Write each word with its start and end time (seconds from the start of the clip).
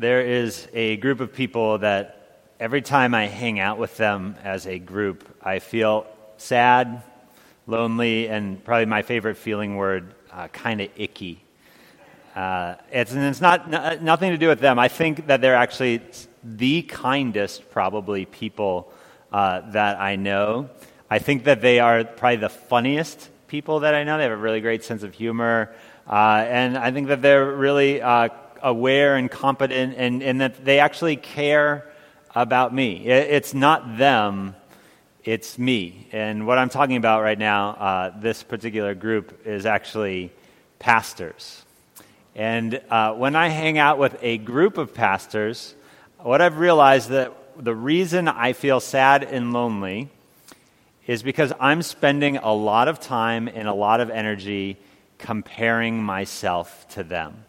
there 0.00 0.22
is 0.22 0.66
a 0.72 0.96
group 0.96 1.20
of 1.20 1.30
people 1.30 1.76
that 1.76 2.40
every 2.58 2.80
time 2.80 3.14
I 3.14 3.26
hang 3.26 3.60
out 3.60 3.76
with 3.76 3.98
them 3.98 4.34
as 4.42 4.66
a 4.66 4.78
group, 4.78 5.28
I 5.42 5.58
feel 5.58 6.06
sad, 6.38 7.02
lonely, 7.66 8.26
and 8.26 8.64
probably 8.64 8.86
my 8.86 9.02
favorite 9.02 9.36
feeling 9.36 9.76
word, 9.76 10.14
uh, 10.32 10.48
kind 10.48 10.80
of 10.80 10.88
icky. 10.96 11.44
Uh, 12.34 12.76
it's, 12.90 13.12
and 13.12 13.24
it's 13.24 13.42
not 13.42 13.74
n- 13.74 14.02
nothing 14.02 14.30
to 14.30 14.38
do 14.38 14.48
with 14.48 14.60
them. 14.60 14.78
I 14.78 14.88
think 14.88 15.26
that 15.26 15.42
they're 15.42 15.54
actually 15.54 16.00
the 16.42 16.80
kindest, 16.80 17.70
probably, 17.70 18.24
people 18.24 18.90
uh, 19.30 19.70
that 19.72 20.00
I 20.00 20.16
know. 20.16 20.70
I 21.10 21.18
think 21.18 21.44
that 21.44 21.60
they 21.60 21.78
are 21.78 22.04
probably 22.04 22.36
the 22.36 22.48
funniest 22.48 23.28
people 23.48 23.80
that 23.80 23.94
I 23.94 24.04
know. 24.04 24.16
They 24.16 24.22
have 24.22 24.32
a 24.32 24.36
really 24.36 24.62
great 24.62 24.82
sense 24.82 25.02
of 25.02 25.12
humor. 25.12 25.74
Uh, 26.08 26.46
and 26.48 26.78
I 26.78 26.90
think 26.90 27.08
that 27.08 27.20
they're 27.20 27.52
really 27.52 28.00
uh, 28.00 28.30
aware 28.62 29.16
and 29.16 29.30
competent 29.30 29.94
and, 29.96 30.22
and, 30.22 30.40
that 30.40 30.64
they 30.64 30.78
actually 30.78 31.16
care 31.16 31.90
about 32.34 32.74
me. 32.74 33.06
It, 33.06 33.30
it's 33.30 33.54
not 33.54 33.98
them, 33.98 34.54
it's 35.24 35.58
me. 35.58 36.08
And 36.12 36.46
what 36.46 36.58
I'm 36.58 36.68
talking 36.68 36.96
about 36.96 37.22
right 37.22 37.38
now, 37.38 37.70
uh, 37.70 38.20
this 38.20 38.42
particular 38.42 38.94
group, 38.94 39.46
is 39.46 39.66
actually 39.66 40.32
pastors. 40.78 41.64
And 42.34 42.80
uh, 42.90 43.14
when 43.14 43.36
I 43.36 43.48
hang 43.48 43.78
out 43.78 43.98
with 43.98 44.16
a 44.22 44.38
group 44.38 44.78
of 44.78 44.94
pastors, 44.94 45.74
what 46.18 46.40
I've 46.40 46.58
realized 46.58 47.10
that 47.10 47.36
the 47.58 47.74
reason 47.74 48.28
I 48.28 48.52
feel 48.52 48.80
sad 48.80 49.22
and 49.24 49.52
lonely 49.52 50.08
is 51.06 51.22
because 51.22 51.52
I'm 51.58 51.82
spending 51.82 52.36
a 52.36 52.52
lot 52.52 52.88
of 52.88 53.00
time 53.00 53.48
and 53.48 53.66
a 53.66 53.74
lot 53.74 54.00
of 54.00 54.10
energy 54.10 54.78
comparing 55.18 56.02
myself 56.02 56.88
to 56.90 57.02
them. 57.02 57.44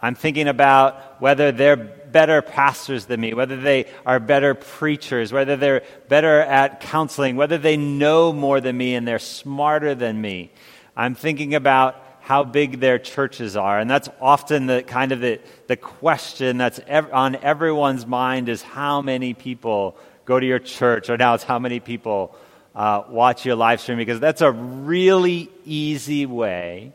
I'm 0.00 0.14
thinking 0.14 0.48
about 0.48 1.20
whether 1.20 1.50
they're 1.50 1.76
better 1.76 2.40
pastors 2.40 3.06
than 3.06 3.20
me, 3.20 3.34
whether 3.34 3.56
they 3.56 3.86
are 4.06 4.20
better 4.20 4.54
preachers, 4.54 5.32
whether 5.32 5.56
they're 5.56 5.82
better 6.08 6.40
at 6.40 6.80
counseling, 6.80 7.36
whether 7.36 7.58
they 7.58 7.76
know 7.76 8.32
more 8.32 8.60
than 8.60 8.76
me 8.76 8.94
and 8.94 9.06
they're 9.06 9.18
smarter 9.18 9.94
than 9.94 10.20
me. 10.20 10.50
I'm 10.96 11.14
thinking 11.14 11.54
about 11.54 11.96
how 12.20 12.44
big 12.44 12.80
their 12.80 12.98
churches 12.98 13.56
are. 13.56 13.78
And 13.80 13.90
that's 13.90 14.08
often 14.20 14.66
the 14.66 14.82
kind 14.82 15.12
of 15.12 15.20
the, 15.20 15.40
the 15.66 15.76
question 15.76 16.58
that's 16.58 16.78
ev- 16.86 17.12
on 17.12 17.36
everyone's 17.36 18.06
mind 18.06 18.48
is 18.48 18.62
how 18.62 19.02
many 19.02 19.34
people 19.34 19.96
go 20.26 20.38
to 20.38 20.46
your 20.46 20.58
church, 20.58 21.08
or 21.08 21.16
now 21.16 21.34
it's 21.34 21.44
how 21.44 21.58
many 21.58 21.80
people 21.80 22.36
uh, 22.74 23.02
watch 23.08 23.46
your 23.46 23.56
live 23.56 23.80
stream, 23.80 23.96
because 23.96 24.20
that's 24.20 24.42
a 24.42 24.52
really 24.52 25.50
easy 25.64 26.26
way 26.26 26.92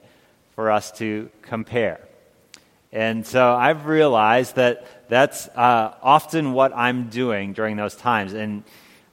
for 0.55 0.69
us 0.69 0.91
to 0.91 1.29
compare. 1.41 1.99
And 2.93 3.25
so 3.25 3.55
I've 3.55 3.87
realized 3.87 4.55
that 4.57 4.85
that's 5.09 5.47
uh, 5.47 5.95
often 6.03 6.53
what 6.53 6.73
I'm 6.75 7.09
doing 7.09 7.53
during 7.53 7.75
those 7.75 7.95
times. 7.95 8.33
And 8.33 8.63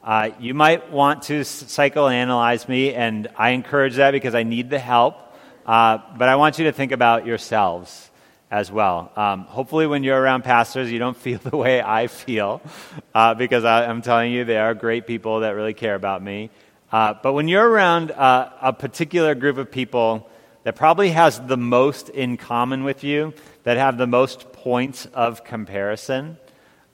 uh, 0.04 0.30
you 0.38 0.52
might 0.52 0.92
want 0.92 1.22
to 1.24 1.40
psychoanalyze 1.40 2.68
me, 2.68 2.92
and 2.92 3.28
I 3.38 3.50
encourage 3.50 3.96
that 3.96 4.10
because 4.10 4.34
I 4.34 4.42
need 4.42 4.68
the 4.68 4.78
help. 4.78 5.16
Uh, 5.64 5.98
but 6.18 6.28
I 6.28 6.36
want 6.36 6.58
you 6.58 6.66
to 6.66 6.72
think 6.72 6.92
about 6.92 7.24
yourselves 7.24 8.10
as 8.50 8.70
well. 8.70 9.12
Um, 9.16 9.44
hopefully, 9.44 9.86
when 9.86 10.04
you're 10.04 10.20
around 10.20 10.42
pastors, 10.42 10.92
you 10.92 10.98
don't 10.98 11.16
feel 11.26 11.38
the 11.38 11.56
way 11.56 11.80
I 11.80 12.06
feel, 12.06 12.60
uh, 13.14 13.32
because 13.32 13.64
I, 13.64 13.84
am 13.84 14.02
telling 14.02 14.30
you, 14.30 14.44
they 14.44 14.58
are 14.58 14.74
great 14.74 15.06
people 15.06 15.40
that 15.40 15.50
really 15.50 15.74
care 15.74 15.94
about 15.94 16.22
me. 16.22 16.50
Uh, 16.92 17.14
but 17.22 17.32
when 17.32 17.48
you're 17.48 17.68
around 17.68 18.10
uh, 18.10 18.50
a 18.60 18.74
particular 18.74 19.34
group 19.34 19.56
of 19.56 19.70
people 19.70 20.28
that 20.64 20.76
probably 20.76 21.10
has 21.10 21.40
the 21.40 21.56
most 21.56 22.08
in 22.10 22.36
common 22.36 22.84
with 22.84 23.04
you, 23.04 23.32
that 23.64 23.76
have 23.76 23.98
the 23.98 24.06
most 24.06 24.52
points 24.52 25.06
of 25.06 25.44
comparison, 25.44 26.38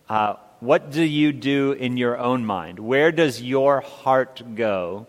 uh, 0.09 0.35
what 0.61 0.91
do 0.91 1.03
you 1.03 1.33
do 1.33 1.73
in 1.73 1.97
your 1.97 2.19
own 2.19 2.45
mind? 2.45 2.79
Where 2.79 3.13
does 3.13 3.43
your 3.43 3.81
heart 3.81 4.43
go 4.55 5.07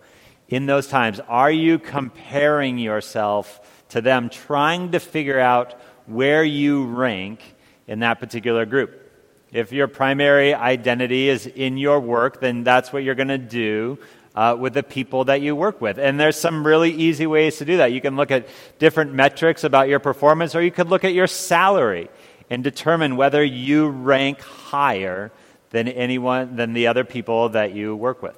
in 0.49 0.65
those 0.65 0.87
times? 0.87 1.19
Are 1.27 1.51
you 1.51 1.79
comparing 1.79 2.77
yourself 2.77 3.61
to 3.89 4.01
them, 4.01 4.29
trying 4.29 4.91
to 4.91 4.99
figure 4.99 5.39
out 5.39 5.73
where 6.05 6.43
you 6.43 6.85
rank 6.85 7.41
in 7.87 7.99
that 7.99 8.19
particular 8.19 8.65
group? 8.65 9.03
If 9.51 9.71
your 9.71 9.87
primary 9.87 10.53
identity 10.53 11.29
is 11.29 11.47
in 11.47 11.77
your 11.77 12.01
work, 12.01 12.41
then 12.41 12.63
that's 12.63 12.91
what 12.91 13.03
you're 13.03 13.15
going 13.15 13.29
to 13.29 13.37
do 13.37 13.97
uh, 14.37 14.55
with 14.55 14.75
the 14.75 14.83
people 14.83 15.25
that 15.25 15.41
you 15.41 15.55
work 15.55 15.81
with. 15.81 15.97
And 15.97 16.19
there's 16.19 16.35
some 16.35 16.65
really 16.65 16.91
easy 16.91 17.25
ways 17.25 17.57
to 17.57 17.65
do 17.65 17.77
that. 17.77 17.91
You 17.91 17.99
can 17.99 18.15
look 18.15 18.29
at 18.29 18.47
different 18.77 19.11
metrics 19.11 19.63
about 19.63 19.89
your 19.89 19.97
performance, 19.97 20.53
or 20.53 20.61
you 20.61 20.69
could 20.69 20.89
look 20.89 21.03
at 21.03 21.15
your 21.15 21.25
salary 21.25 22.07
and 22.47 22.63
determine 22.63 23.17
whether 23.17 23.43
you 23.43 23.87
rank 23.87 24.39
higher 24.41 25.31
than 25.71 25.87
anyone 25.87 26.55
than 26.55 26.73
the 26.73 26.85
other 26.85 27.03
people 27.03 27.49
that 27.49 27.73
you 27.73 27.95
work 27.95 28.21
with. 28.21 28.37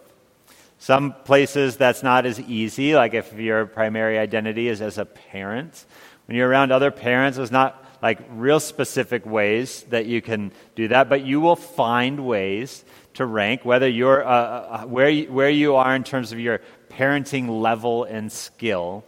Some 0.77 1.13
places 1.25 1.75
that's 1.75 2.01
not 2.01 2.25
as 2.25 2.39
easy, 2.39 2.95
like 2.95 3.13
if 3.13 3.33
your 3.33 3.65
primary 3.65 4.17
identity 4.17 4.69
is 4.69 4.81
as 4.81 4.97
a 4.97 5.03
parent. 5.05 5.85
When 6.27 6.37
you're 6.37 6.47
around 6.47 6.71
other 6.71 6.91
parents, 6.91 7.37
it's 7.37 7.51
not 7.51 7.83
like 8.01 8.19
real 8.31 8.59
specific 8.59 9.25
ways 9.25 9.83
that 9.89 10.05
you 10.05 10.21
can 10.21 10.51
do 10.75 10.87
that, 10.89 11.09
but 11.09 11.25
you 11.25 11.41
will 11.41 11.55
find 11.55 12.25
ways 12.25 12.83
to 13.15 13.25
rank, 13.25 13.65
whether 13.65 13.87
you're, 13.87 14.25
uh, 14.25 14.29
uh, 14.29 14.85
where, 14.85 15.09
you, 15.09 15.31
where 15.31 15.49
you 15.49 15.75
are 15.75 15.95
in 15.95 16.03
terms 16.03 16.31
of 16.31 16.39
your 16.39 16.61
parenting 16.89 17.61
level 17.61 18.05
and 18.05 18.31
skill 18.31 19.03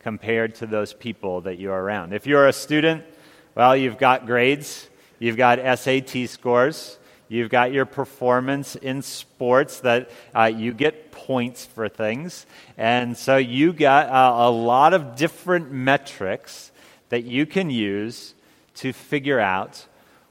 compared 0.00 0.56
to 0.56 0.66
those 0.66 0.92
people 0.92 1.42
that 1.42 1.58
you're 1.58 1.80
around. 1.80 2.12
If 2.12 2.26
you're 2.26 2.48
a 2.48 2.52
student, 2.52 3.04
well, 3.54 3.76
you've 3.76 3.98
got 3.98 4.26
grades, 4.26 4.88
you've 5.18 5.36
got 5.36 5.58
SAT 5.78 6.28
scores, 6.28 6.98
you've 7.28 7.50
got 7.50 7.72
your 7.72 7.84
performance 7.84 8.74
in 8.74 9.02
sports 9.02 9.80
that 9.80 10.10
uh, 10.34 10.46
you 10.46 10.72
get 10.72 11.12
points 11.12 11.64
for 11.64 11.88
things. 11.88 12.46
And 12.76 13.16
so 13.16 13.36
you 13.36 13.72
got 13.72 14.08
uh, 14.08 14.48
a 14.48 14.50
lot 14.50 14.92
of 14.92 15.14
different 15.14 15.70
metrics 15.70 16.71
that 17.12 17.24
you 17.24 17.44
can 17.44 17.68
use 17.68 18.34
to 18.72 18.90
figure 18.90 19.38
out 19.38 19.86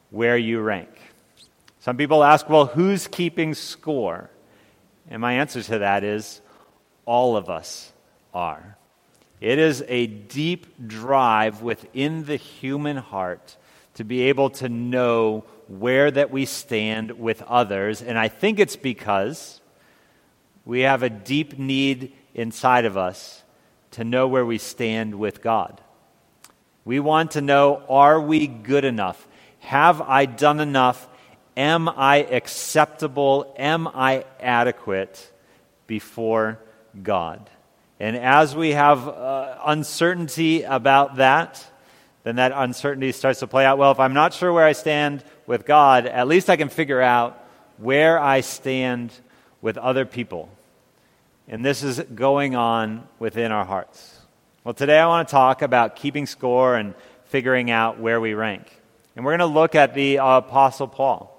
where 0.10 0.36
you 0.36 0.60
rank. 0.60 0.90
Some 1.80 1.96
people 1.96 2.24
ask, 2.24 2.50
well, 2.50 2.66
who's 2.66 3.08
keeping 3.08 3.54
score? 3.54 4.32
And 5.08 5.22
my 5.22 5.34
answer 5.34 5.62
to 5.62 5.78
that 5.78 6.04
is 6.04 6.42
all 7.06 7.38
of 7.38 7.52
us 7.52 7.94
are. 8.34 8.78
It 9.40 9.60
is 9.60 9.84
a 9.88 10.08
deep 10.08 10.88
drive 10.88 11.62
within 11.62 12.26
the 12.26 12.36
human 12.36 12.98
heart 12.98 13.58
to 13.94 14.04
be 14.04 14.22
able 14.22 14.50
to 14.50 14.68
know 14.68 15.44
where 15.68 16.10
that 16.10 16.32
we 16.32 16.46
stand 16.46 17.12
with 17.12 17.44
others. 17.44 18.02
And 18.02 18.18
I 18.18 18.28
think 18.28 18.58
it's 18.58 18.76
because 18.76 19.62
we 20.66 20.80
have 20.80 21.04
a 21.04 21.12
deep 21.12 21.60
need 21.60 22.14
inside 22.34 22.86
of 22.86 22.98
us 22.98 23.44
to 23.92 24.04
know 24.04 24.28
where 24.28 24.48
we 24.48 24.58
stand 24.58 25.14
with 25.14 25.44
God. 25.44 25.80
We 26.86 27.00
want 27.00 27.32
to 27.32 27.42
know 27.42 27.84
are 27.90 28.20
we 28.20 28.48
good 28.48 28.86
enough? 28.86 29.28
Have 29.60 30.02
I 30.02 30.26
done 30.26 30.60
enough 30.60 31.08
Am 31.58 31.90
I 31.90 32.18
acceptable? 32.18 33.54
Am 33.58 33.88
I 33.88 34.26
adequate 34.40 35.32
before 35.86 36.60
God? 37.04 37.50
And 38.00 38.16
as 38.16 38.56
we 38.56 38.72
have 38.72 39.08
uh, 39.08 39.58
uncertainty 39.66 40.64
about 40.64 41.18
that, 41.18 41.66
then 42.24 42.38
that 42.38 42.54
uncertainty 42.56 43.12
starts 43.12 43.40
to 43.40 43.48
play 43.48 43.66
out. 43.66 43.78
Well, 43.78 43.92
if 43.92 44.00
I'm 44.00 44.14
not 44.14 44.34
sure 44.34 44.54
where 44.54 44.66
I 44.66 44.72
stand 44.72 45.24
with 45.46 45.66
God, 45.66 46.06
at 46.06 46.28
least 46.28 46.50
I 46.50 46.56
can 46.56 46.70
figure 46.70 47.02
out 47.02 47.38
where 47.78 48.18
I 48.18 48.42
stand 48.42 49.12
with 49.62 49.78
other 49.78 50.06
people. 50.06 50.50
And 51.48 51.66
this 51.66 51.84
is 51.84 52.00
going 52.00 52.56
on 52.56 53.08
within 53.20 53.52
our 53.52 53.66
hearts. 53.66 54.21
Well, 54.64 54.76
today 54.76 55.00
I 55.00 55.08
want 55.08 55.28
to 55.28 55.32
talk 55.32 55.64
about 55.64 55.96
keeping 55.96 56.28
score 56.28 56.76
and 56.76 56.94
figuring 57.26 57.72
out 57.72 58.00
where 58.00 58.22
we 58.22 58.36
rank. 58.36 58.80
And 59.16 59.26
we're 59.26 59.32
going 59.32 59.40
to 59.40 59.48
look 59.48 59.74
at 59.74 59.96
the 59.96 60.18
Apostle 60.18 60.88
Paul. 60.88 61.36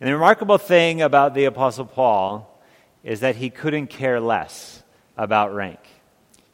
And 0.00 0.08
the 0.08 0.14
remarkable 0.14 0.56
thing 0.56 1.02
about 1.02 1.34
the 1.34 1.44
Apostle 1.44 1.84
Paul 1.84 2.64
is 3.02 3.20
that 3.20 3.36
he 3.36 3.50
couldn't 3.50 3.88
care 3.88 4.20
less 4.20 4.82
about 5.18 5.54
rank. 5.54 5.80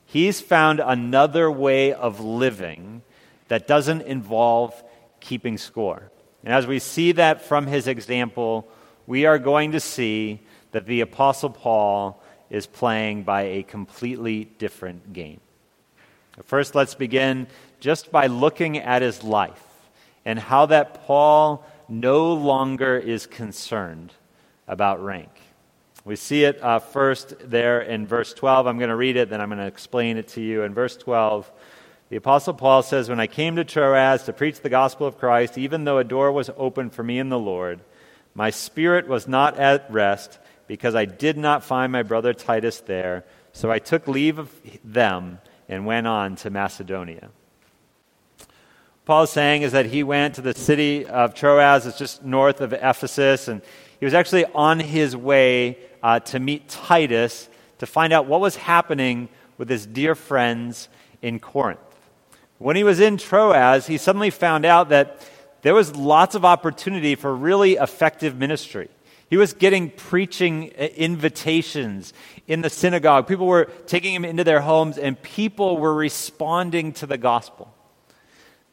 He's 0.07 0.41
found 0.41 0.81
another 0.81 1.49
way 1.49 1.93
of 1.93 2.19
living 2.19 3.03
that 3.47 3.69
doesn't 3.69 4.03
involve 4.03 4.75
keeping 5.21 5.57
score. 5.57 6.11
And 6.43 6.53
as 6.53 6.67
we 6.67 6.81
see 6.81 7.13
that 7.13 7.43
from 7.43 7.69
his 7.69 7.87
example, 7.87 8.69
we 9.07 9.25
are 9.25 9.39
going 9.39 9.71
to 9.71 9.81
see 9.81 10.41
that 10.73 10.87
the 10.87 11.03
Apostle 11.03 11.51
Paul 11.51 12.21
is 12.51 12.67
playing 12.67 13.23
by 13.23 13.43
a 13.43 13.63
completely 13.63 14.47
different 14.47 15.13
game. 15.13 15.41
First, 16.45 16.75
let's 16.75 16.95
begin 16.95 17.47
just 17.81 18.11
by 18.11 18.27
looking 18.27 18.79
at 18.79 19.03
his 19.03 19.23
life 19.23 19.63
and 20.25 20.39
how 20.39 20.67
that 20.67 21.07
Paul 21.07 21.65
no 21.89 22.33
longer 22.33 22.97
is 22.97 23.27
concerned 23.27 24.13
about 24.69 25.03
rank. 25.03 25.31
We 26.05 26.17
see 26.17 26.45
it 26.45 26.63
uh, 26.63 26.79
first 26.79 27.35
there 27.51 27.81
in 27.81 28.07
verse 28.07 28.33
12. 28.33 28.67
I'm 28.67 28.79
going 28.79 28.91
to 28.91 28.97
read 28.97 29.17
it, 29.17 29.29
then 29.29 29.41
I'm 29.41 29.49
going 29.49 29.59
to 29.59 29.67
explain 29.67 30.17
it 30.17 30.29
to 30.29 30.41
you. 30.41 30.63
In 30.63 30.73
verse 30.73 30.97
12, 30.97 31.51
The 32.09 32.17
Apostle 32.17 32.55
Paul 32.55 32.83
says, 32.83 33.09
When 33.09 33.21
I 33.21 33.27
came 33.27 33.57
to 33.57 33.65
Troas 33.65 34.23
to 34.25 34.33
preach 34.33 34.61
the 34.61 34.71
gospel 34.71 35.07
of 35.07 35.19
Christ, 35.19 35.59
even 35.59 35.85
though 35.85 35.99
a 35.99 36.05
door 36.05 36.33
was 36.33 36.51
open 36.57 36.91
for 36.91 37.03
me 37.03 37.19
in 37.19 37.29
the 37.29 37.39
Lord, 37.39 37.81
my 38.35 38.51
spirit 38.51 39.09
was 39.09 39.29
not 39.29 39.59
at 39.59 39.91
rest 39.93 40.39
because 40.67 40.95
I 40.95 41.05
did 41.05 41.37
not 41.37 41.65
find 41.65 41.93
my 41.93 42.03
brother 42.03 42.33
Titus 42.33 42.81
there. 42.81 43.25
So 43.53 43.71
I 43.71 43.79
took 43.79 44.07
leave 44.07 44.39
of 44.39 44.55
them 44.85 45.39
and 45.71 45.87
went 45.87 46.07
on 46.07 46.35
to 46.35 46.51
Macedonia. 46.51 47.31
Paul 49.07 49.23
is 49.23 49.31
saying 49.31 49.63
is 49.63 49.73
that 49.73 49.87
he 49.87 50.03
went 50.03 50.35
to 50.35 50.43
the 50.43 50.53
city 50.53 51.07
of 51.07 51.33
Troas, 51.33 51.87
it's 51.87 51.97
just 51.97 52.25
north 52.25 52.61
of 52.61 52.73
Ephesus, 52.73 53.49
and 53.49 53.63
he 53.99 54.05
was 54.05 54.13
actually 54.13 54.45
on 54.47 54.81
his 54.81 55.17
way 55.17 55.79
uh, 56.03 56.19
to 56.21 56.41
meet 56.41 56.69
Titus 56.69 57.49
to 57.79 57.87
find 57.87 58.13
out 58.13 58.27
what 58.27 58.41
was 58.41 58.57
happening 58.57 59.29
with 59.59 59.69
his 59.69 59.87
dear 59.87 60.15
friends 60.15 60.89
in 61.23 61.39
Corinth. 61.39 61.81
When 62.59 62.77
he 62.77 62.85
was 62.85 62.99
in 62.99 63.17
Troas, 63.17 63.87
he 63.87 63.97
suddenly 63.97 64.31
found 64.31 64.67
out 64.67 64.89
that 64.89 65.27
there 65.63 65.75
was 65.75 65.95
lots 65.95 66.35
of 66.35 66.45
opportunity 66.45 67.15
for 67.15 67.35
really 67.35 67.75
effective 67.75 68.37
ministry. 68.37 68.89
He 69.29 69.37
was 69.37 69.53
getting 69.53 69.91
preaching 69.91 70.73
uh, 70.77 70.83
invitations 70.97 72.13
in 72.51 72.63
the 72.63 72.69
synagogue. 72.69 73.29
People 73.29 73.47
were 73.47 73.67
taking 73.87 74.13
him 74.13 74.25
into 74.25 74.43
their 74.43 74.61
homes, 74.61 74.99
and 74.99 75.23
people 75.23 75.77
were 75.77 75.95
responding 75.95 76.93
to 76.95 77.07
the 77.07 77.17
gospel. 77.17 77.73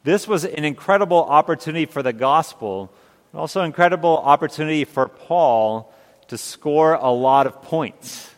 This 0.03 0.27
was 0.27 0.45
an 0.45 0.65
incredible 0.65 1.23
opportunity 1.23 1.85
for 1.85 2.01
the 2.01 2.11
gospel, 2.11 2.91
also 3.35 3.59
an 3.59 3.67
incredible 3.67 4.17
opportunity 4.17 4.83
for 4.83 5.07
Paul 5.07 5.93
to 6.27 6.39
score 6.39 6.95
a 6.95 7.11
lot 7.11 7.45
of 7.45 7.61
points. 7.61 8.31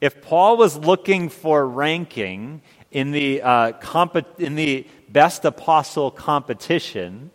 If 0.00 0.22
Paul 0.22 0.56
was 0.56 0.76
looking 0.76 1.28
for 1.28 1.64
ranking 1.64 2.60
in 2.90 3.12
the, 3.12 3.42
uh, 3.42 3.72
comp- 3.74 4.40
in 4.40 4.56
the 4.56 4.88
best 5.08 5.44
apostle 5.44 6.10
competition, 6.10 7.30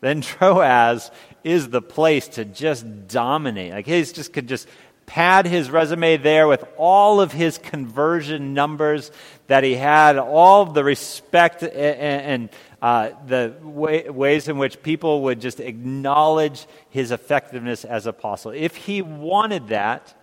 then 0.00 0.20
Troas 0.22 1.10
is 1.44 1.68
the 1.68 1.82
place 1.82 2.28
to 2.28 2.46
just 2.46 3.08
dominate. 3.08 3.72
Like 3.72 3.84
he 3.84 4.02
just 4.04 4.32
could 4.32 4.48
just 4.48 4.66
pad 5.06 5.46
his 5.46 5.70
resume 5.70 6.16
there 6.16 6.48
with 6.48 6.64
all 6.76 7.20
of 7.20 7.32
his 7.32 7.58
conversion 7.58 8.54
numbers 8.54 9.10
that 9.46 9.64
he 9.64 9.74
had, 9.74 10.18
all 10.18 10.64
the 10.66 10.84
respect 10.84 11.62
and, 11.62 11.72
and 11.72 12.50
uh, 12.80 13.10
the 13.26 13.54
way, 13.62 14.08
ways 14.08 14.48
in 14.48 14.58
which 14.58 14.82
people 14.82 15.22
would 15.22 15.40
just 15.40 15.60
acknowledge 15.60 16.66
his 16.90 17.10
effectiveness 17.10 17.84
as 17.84 18.06
apostle. 18.06 18.50
If 18.50 18.76
he 18.76 19.02
wanted 19.02 19.68
that, 19.68 20.14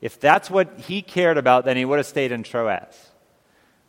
if 0.00 0.20
that's 0.20 0.48
what 0.50 0.78
he 0.78 1.02
cared 1.02 1.38
about, 1.38 1.64
then 1.64 1.76
he 1.76 1.84
would 1.84 1.98
have 1.98 2.06
stayed 2.06 2.30
in 2.30 2.44
Troas. 2.44 3.10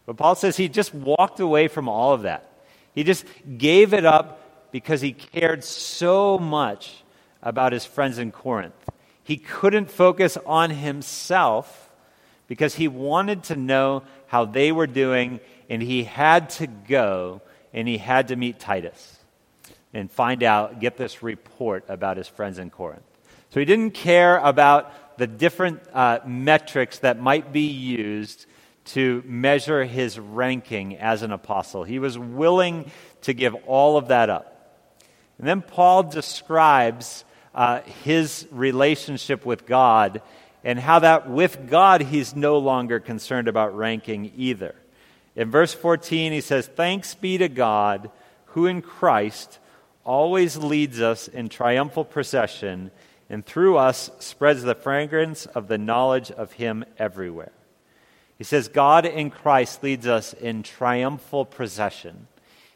But 0.06 0.18
Paul 0.18 0.34
says 0.36 0.58
he 0.58 0.70
just 0.70 0.94
walked 0.94 1.40
away 1.40 1.68
from 1.68 1.88
all 1.88 2.14
of 2.14 2.24
that. 2.24 2.50
He 2.96 3.04
just 3.04 3.26
gave 3.58 3.94
it 3.94 4.06
up 4.06 4.72
because 4.72 5.02
he 5.02 5.14
cared 5.14 5.64
so 5.64 6.40
much 6.40 7.04
about 7.44 7.74
his 7.74 7.86
friends 7.86 8.18
in 8.18 8.32
Corinth. 8.32 8.74
He 9.30 9.38
couldn't 9.38 9.92
focus 9.92 10.40
on 10.44 10.72
himself 10.72 11.92
because 12.48 12.74
he 12.74 12.88
wanted 12.88 13.44
to 13.44 13.56
know 13.56 14.02
how 14.26 14.46
they 14.46 14.72
were 14.72 14.88
doing, 14.88 15.40
and 15.70 15.84
he 15.84 16.04
had 16.04 16.50
to 16.50 16.66
go 16.66 17.44
and 17.72 17.88
he 17.88 18.00
had 18.00 18.30
to 18.30 18.36
meet 18.36 18.60
Titus 18.60 19.20
and 19.94 20.10
find 20.10 20.42
out, 20.42 20.80
get 20.80 20.98
this 20.98 21.22
report 21.22 21.86
about 21.88 22.18
his 22.18 22.28
friends 22.28 22.58
in 22.58 22.72
Corinth. 22.72 23.04
So 23.52 23.60
he 23.60 23.68
didn't 23.68 23.92
care 23.92 24.40
about 24.40 25.20
the 25.20 25.28
different 25.28 25.82
uh, 25.94 26.22
metrics 26.26 26.98
that 26.98 27.22
might 27.22 27.54
be 27.54 27.68
used 27.68 28.48
to 28.86 29.22
measure 29.28 29.86
his 29.86 30.18
ranking 30.18 30.98
as 30.98 31.22
an 31.22 31.32
apostle. 31.32 31.84
He 31.84 32.00
was 32.00 32.18
willing 32.18 32.90
to 33.22 33.34
give 33.34 33.54
all 33.68 33.96
of 33.96 34.08
that 34.08 34.32
up. 34.32 34.82
And 35.38 35.48
then 35.48 35.62
Paul 35.62 36.02
describes 36.02 37.26
uh, 37.54 37.82
his 38.04 38.48
relationship 38.52 39.46
with 39.46 39.66
God 39.66 40.22
and 40.64 40.80
how 40.80 41.00
that 41.00 41.30
with 41.30 41.70
God 41.70 42.02
he's 42.02 42.36
no 42.36 42.58
longer 42.58 43.00
concerned 43.00 43.48
about 43.48 43.76
ranking 43.76 44.32
either. 44.36 44.76
In 45.36 45.52
verse 45.52 45.74
14, 45.74 46.32
he 46.32 46.42
says, 46.42 46.68
Thanks 46.68 47.16
be 47.16 47.38
to 47.38 47.48
God 47.48 48.12
who 48.48 48.66
in 48.66 48.82
Christ 48.82 49.60
always 50.04 50.58
leads 50.58 51.00
us 51.00 51.28
in 51.28 51.50
triumphal 51.50 52.04
procession 52.04 52.92
and 53.30 53.46
through 53.46 53.78
us 53.78 54.10
spreads 54.20 54.64
the 54.64 54.76
fragrance 54.76 55.46
of 55.46 55.68
the 55.68 55.78
knowledge 55.78 56.32
of 56.32 56.54
him 56.54 56.84
everywhere. 56.98 57.52
He 58.38 58.44
says, 58.44 58.68
God 58.70 59.06
in 59.06 59.30
Christ 59.30 59.84
leads 59.84 60.08
us 60.08 60.34
in 60.34 60.64
triumphal 60.64 61.46
procession. 61.46 62.28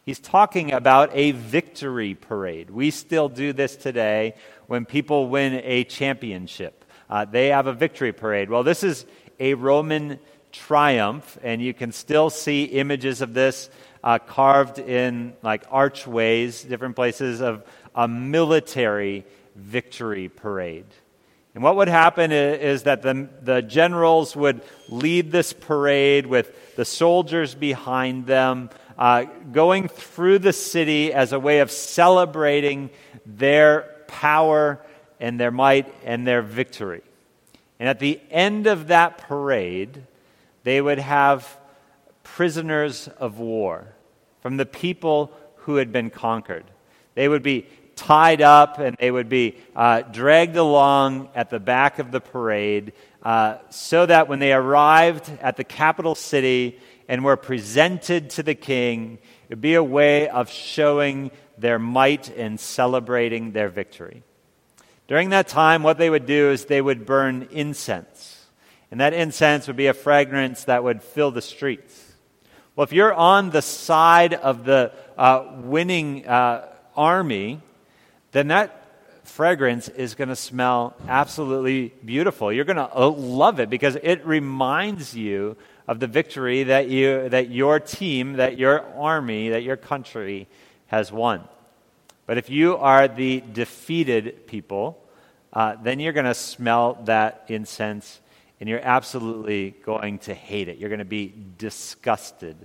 He's 0.05 0.19
talking 0.19 0.73
about 0.73 1.09
a 1.13 1.31
victory 1.31 2.13
parade. 2.13 2.69
We 2.69 2.91
still 2.91 3.29
do 3.29 3.53
this 3.53 3.77
today 3.77 4.35
when 4.73 4.85
people 4.85 5.27
win 5.27 5.61
a 5.63 5.83
championship. 5.83 6.83
Uh, 7.07 7.25
they 7.25 7.49
have 7.49 7.67
a 7.67 7.73
victory 7.73 8.11
parade. 8.11 8.49
Well, 8.49 8.63
this 8.63 8.83
is 8.83 9.05
a 9.39 9.53
Roman 9.53 10.17
triumph, 10.51 11.37
and 11.43 11.61
you 11.61 11.75
can 11.75 11.91
still 11.91 12.31
see 12.31 12.63
images 12.63 13.21
of 13.21 13.35
this 13.35 13.69
uh, 14.03 14.17
carved 14.17 14.79
in 14.79 15.33
like 15.43 15.63
archways, 15.69 16.63
different 16.63 16.95
places 16.95 17.39
of 17.39 17.63
a 17.93 18.07
military 18.07 19.25
victory 19.55 20.27
parade. 20.27 20.87
And 21.53 21.63
what 21.63 21.75
would 21.75 21.87
happen 21.87 22.31
is 22.31 22.81
that 22.83 23.03
the, 23.03 23.29
the 23.43 23.61
generals 23.61 24.35
would 24.35 24.63
lead 24.89 25.31
this 25.31 25.53
parade 25.53 26.25
with 26.25 26.75
the 26.75 26.83
soldiers 26.83 27.53
behind 27.53 28.25
them, 28.25 28.71
uh, 28.97 29.25
going 29.51 29.87
through 29.87 30.39
the 30.39 30.51
city 30.51 31.13
as 31.13 31.31
a 31.31 31.39
way 31.39 31.59
of 31.59 31.69
celebrating 31.69 32.89
their 33.23 33.92
power 34.13 34.79
and 35.19 35.39
their 35.39 35.51
might 35.51 35.91
and 36.05 36.25
their 36.25 36.43
victory. 36.43 37.01
And 37.79 37.89
at 37.89 37.99
the 37.99 38.19
end 38.29 38.67
of 38.67 38.87
that 38.87 39.17
parade, 39.17 40.03
they 40.63 40.79
would 40.79 40.99
have 40.99 41.57
prisoners 42.23 43.07
of 43.17 43.39
war 43.39 43.87
from 44.41 44.57
the 44.57 44.65
people 44.65 45.31
who 45.55 45.77
had 45.77 45.91
been 45.91 46.09
conquered. 46.09 46.65
They 47.15 47.27
would 47.27 47.43
be 47.43 47.65
tied 47.95 48.41
up 48.41 48.79
and 48.79 48.95
they 48.99 49.11
would 49.11 49.29
be 49.29 49.57
uh, 49.75 50.01
dragged 50.01 50.55
along 50.55 51.29
at 51.35 51.49
the 51.49 51.59
back 51.59 51.99
of 51.99 52.11
the 52.11 52.21
parade 52.21 52.93
uh, 53.23 53.57
so 53.69 54.05
that 54.05 54.27
when 54.27 54.39
they 54.39 54.53
arrived 54.53 55.31
at 55.41 55.57
the 55.57 55.63
capital 55.63 56.15
city 56.15 56.79
and 57.07 57.23
were 57.23 57.37
presented 57.37 58.29
to 58.31 58.43
the 58.43 58.55
king, 58.55 59.17
it 59.43 59.49
would 59.49 59.61
be 59.61 59.75
a 59.75 59.83
way 59.83 60.29
of 60.29 60.49
showing 60.49 61.31
their 61.57 61.79
might 61.79 62.29
in 62.29 62.57
celebrating 62.57 63.51
their 63.51 63.69
victory. 63.69 64.23
During 65.07 65.29
that 65.29 65.47
time, 65.47 65.83
what 65.83 65.97
they 65.97 66.09
would 66.09 66.25
do 66.25 66.51
is 66.51 66.65
they 66.65 66.81
would 66.81 67.05
burn 67.05 67.47
incense. 67.51 68.45
And 68.89 68.99
that 68.99 69.13
incense 69.13 69.67
would 69.67 69.75
be 69.75 69.87
a 69.87 69.93
fragrance 69.93 70.65
that 70.65 70.83
would 70.83 71.01
fill 71.01 71.31
the 71.31 71.41
streets. 71.41 72.13
Well, 72.75 72.83
if 72.83 72.93
you're 72.93 73.13
on 73.13 73.49
the 73.49 73.61
side 73.61 74.33
of 74.33 74.65
the 74.65 74.91
uh, 75.17 75.45
winning 75.57 76.27
uh, 76.27 76.67
army, 76.95 77.61
then 78.31 78.47
that 78.47 78.79
fragrance 79.23 79.89
is 79.89 80.15
going 80.15 80.29
to 80.29 80.35
smell 80.35 80.95
absolutely 81.07 81.93
beautiful. 82.03 82.51
You're 82.51 82.65
going 82.65 82.77
to 82.77 82.89
uh, 82.95 83.09
love 83.09 83.59
it 83.59 83.69
because 83.69 83.97
it 84.01 84.25
reminds 84.25 85.15
you 85.15 85.57
of 85.87 85.99
the 85.99 86.07
victory 86.07 86.63
that, 86.63 86.89
you, 86.89 87.29
that 87.29 87.49
your 87.49 87.79
team, 87.79 88.33
that 88.33 88.57
your 88.57 88.81
army, 88.95 89.49
that 89.49 89.63
your 89.63 89.77
country 89.77 90.47
has 90.93 91.11
won. 91.11 91.41
But 92.27 92.37
if 92.37 92.51
you 92.51 92.77
are 92.77 93.07
the 93.07 93.41
defeated 93.41 94.45
people, 94.45 95.03
uh, 95.51 95.75
then 95.81 95.99
you're 95.99 96.13
going 96.13 96.25
to 96.25 96.35
smell 96.35 96.99
that 97.05 97.45
incense 97.47 98.19
and 98.59 98.69
you're 98.69 98.79
absolutely 98.79 99.71
going 99.83 100.19
to 100.19 100.35
hate 100.35 100.67
it. 100.67 100.77
You're 100.77 100.89
going 100.89 100.99
to 100.99 101.05
be 101.05 101.33
disgusted 101.57 102.55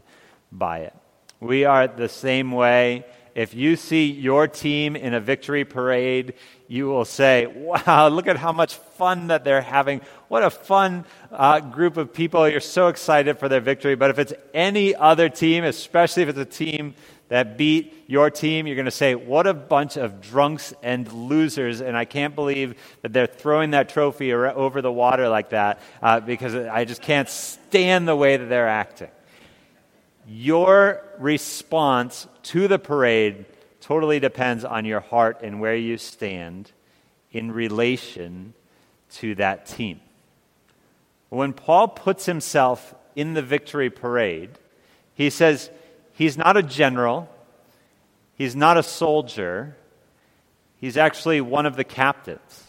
by 0.52 0.80
it. 0.80 0.94
We 1.40 1.64
are 1.64 1.88
the 1.88 2.10
same 2.10 2.52
way 2.52 3.06
if 3.38 3.54
you 3.54 3.76
see 3.76 4.10
your 4.10 4.48
team 4.48 4.96
in 4.96 5.14
a 5.14 5.20
victory 5.20 5.64
parade, 5.64 6.34
you 6.66 6.88
will 6.88 7.04
say, 7.04 7.46
Wow, 7.46 8.08
look 8.12 8.26
at 8.26 8.36
how 8.36 8.50
much 8.50 8.74
fun 8.74 9.28
that 9.28 9.44
they're 9.44 9.62
having. 9.62 10.00
What 10.26 10.42
a 10.42 10.50
fun 10.50 11.04
uh, 11.30 11.60
group 11.60 11.96
of 11.96 12.12
people. 12.12 12.48
You're 12.48 12.58
so 12.58 12.88
excited 12.88 13.38
for 13.38 13.48
their 13.48 13.60
victory. 13.60 13.94
But 13.94 14.10
if 14.10 14.18
it's 14.18 14.32
any 14.52 14.92
other 14.92 15.28
team, 15.28 15.62
especially 15.62 16.24
if 16.24 16.30
it's 16.30 16.38
a 16.40 16.44
team 16.44 16.96
that 17.28 17.58
beat 17.58 18.04
your 18.06 18.30
team, 18.30 18.66
you're 18.66 18.76
going 18.76 18.86
to 18.86 18.90
say, 18.90 19.14
What 19.14 19.46
a 19.46 19.54
bunch 19.54 19.96
of 19.96 20.20
drunks 20.20 20.74
and 20.82 21.10
losers. 21.12 21.80
And 21.80 21.96
I 21.96 22.04
can't 22.04 22.34
believe 22.34 22.74
that 23.02 23.12
they're 23.12 23.26
throwing 23.26 23.72
that 23.72 23.88
trophy 23.88 24.32
over 24.32 24.82
the 24.82 24.92
water 24.92 25.28
like 25.28 25.50
that 25.50 25.80
uh, 26.02 26.20
because 26.20 26.54
I 26.54 26.84
just 26.84 27.02
can't 27.02 27.28
stand 27.28 28.08
the 28.08 28.16
way 28.16 28.36
that 28.36 28.46
they're 28.46 28.68
acting 28.68 29.08
your 30.28 31.02
response 31.18 32.28
to 32.42 32.68
the 32.68 32.78
parade 32.78 33.46
totally 33.80 34.20
depends 34.20 34.64
on 34.64 34.84
your 34.84 35.00
heart 35.00 35.40
and 35.42 35.60
where 35.60 35.74
you 35.74 35.96
stand 35.96 36.70
in 37.32 37.50
relation 37.50 38.52
to 39.10 39.34
that 39.36 39.66
team. 39.66 40.00
When 41.30 41.54
Paul 41.54 41.88
puts 41.88 42.26
himself 42.26 42.94
in 43.16 43.32
the 43.32 43.42
victory 43.42 43.88
parade, 43.88 44.50
he 45.14 45.30
says 45.30 45.70
he's 46.18 46.36
not 46.36 46.56
a 46.56 46.62
general, 46.64 47.28
he's 48.34 48.56
not 48.56 48.76
a 48.76 48.82
soldier, 48.82 49.76
he's 50.80 50.96
actually 50.96 51.40
one 51.40 51.64
of 51.64 51.76
the 51.76 51.84
captives. 51.84 52.64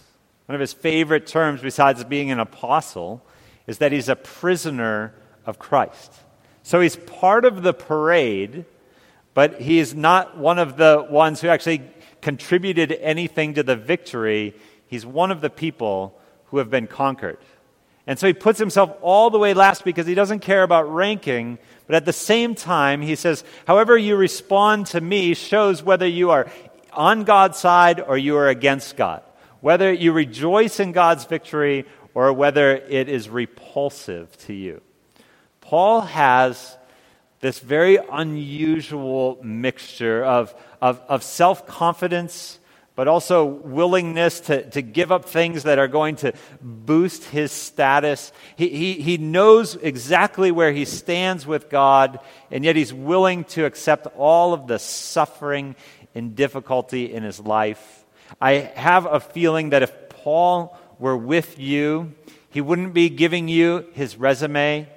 One 0.46 0.54
of 0.54 0.62
his 0.62 0.72
favorite 0.74 1.26
terms, 1.26 1.60
besides 1.60 2.04
being 2.04 2.30
an 2.30 2.40
apostle, 2.40 3.26
is 3.66 3.80
that 3.80 3.92
he's 3.92 4.08
a 4.08 4.16
prisoner 4.16 5.16
of 5.48 5.58
Christ. 5.58 6.14
So 6.62 6.80
he's 6.80 6.96
part 6.96 7.44
of 7.44 7.64
the 7.64 7.74
parade, 7.74 8.66
but 9.34 9.60
he 9.60 9.80
is 9.80 9.96
not 9.96 10.38
one 10.38 10.60
of 10.60 10.78
the 10.78 11.06
ones 11.10 11.42
who 11.42 11.48
actually 11.48 11.82
contributed 12.22 12.92
anything 12.92 13.56
to 13.56 13.64
the 13.64 13.76
victory. 13.76 14.54
He's 14.86 15.06
one 15.06 15.32
of 15.32 15.42
the 15.42 15.50
people 15.50 16.20
who 16.46 16.58
have 16.58 16.70
been 16.70 16.86
conquered. 16.86 17.40
And 18.10 18.18
so 18.18 18.26
he 18.26 18.34
puts 18.34 18.58
himself 18.58 18.98
all 19.04 19.30
the 19.30 19.38
way 19.38 19.54
last 19.54 19.86
because 19.86 20.08
he 20.08 20.16
doesn't 20.16 20.40
care 20.40 20.64
about 20.64 20.92
ranking, 20.92 21.60
but 21.86 21.96
at 21.96 22.06
the 22.06 22.12
same 22.12 22.56
time, 22.56 23.04
he 23.04 23.14
says, 23.14 23.44
however 23.68 23.96
you 23.96 24.16
respond 24.16 24.88
to 24.88 25.00
me 25.00 25.36
shows 25.36 25.84
whether 25.84 26.08
you 26.08 26.32
are 26.32 26.50
on 26.92 27.24
God's 27.24 27.60
side 27.60 28.00
or 28.00 28.18
you 28.18 28.36
are 28.38 28.48
against 28.48 28.98
God, 28.98 29.22
whether 29.62 29.94
you 29.94 30.12
rejoice 30.12 30.80
in 30.80 30.92
God's 30.92 31.26
victory 31.26 31.86
or 32.16 32.34
whether 32.34 32.78
it 32.78 33.10
is 33.10 33.30
repulsive 33.30 34.36
to 34.48 34.54
you. 34.56 34.82
Paul 35.62 36.02
has 36.02 36.80
this 37.42 37.60
very 37.60 38.00
unusual 38.12 39.38
mixture 39.44 40.26
of, 40.26 40.56
of, 40.82 41.00
of 41.08 41.22
self 41.22 41.68
confidence 41.68 42.58
but 43.00 43.08
also 43.08 43.46
willingness 43.46 44.42
to, 44.42 44.70
to 44.72 44.82
give 44.82 45.10
up 45.10 45.24
things 45.24 45.64
that 45.64 45.80
are 45.80 45.88
going 45.88 46.18
to 46.18 46.34
boost 46.62 47.24
his 47.24 47.50
status. 47.50 48.34
He, 48.58 48.68
he, 48.68 48.94
he 48.96 49.18
knows 49.18 49.76
exactly 49.76 50.52
where 50.52 50.74
he 50.74 50.84
stands 50.84 51.48
with 51.48 51.70
God, 51.70 52.20
and 52.52 52.66
yet 52.66 52.76
he's 52.76 52.94
willing 52.94 53.46
to 53.46 53.64
accept 53.64 54.08
all 54.18 54.54
of 54.54 54.68
the 54.68 54.80
suffering 54.80 55.78
and 56.14 56.36
difficulty 56.36 57.14
in 57.14 57.24
his 57.24 57.40
life. 57.40 58.04
I 58.42 58.70
have 58.76 59.06
a 59.06 59.22
feeling 59.22 59.70
that 59.70 59.82
if 59.82 60.10
Paul 60.10 60.78
were 61.00 61.16
with 61.16 61.58
you, 61.58 62.14
he 62.50 62.60
wouldn't 62.60 62.94
be 62.94 63.08
giving 63.08 63.48
you 63.48 63.86
his 63.94 64.18
resume. 64.18 64.90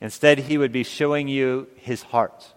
Instead, 0.00 0.38
he 0.38 0.56
would 0.56 0.72
be 0.72 0.84
showing 0.84 1.28
you 1.28 1.68
his 1.76 2.00
heart 2.00 2.51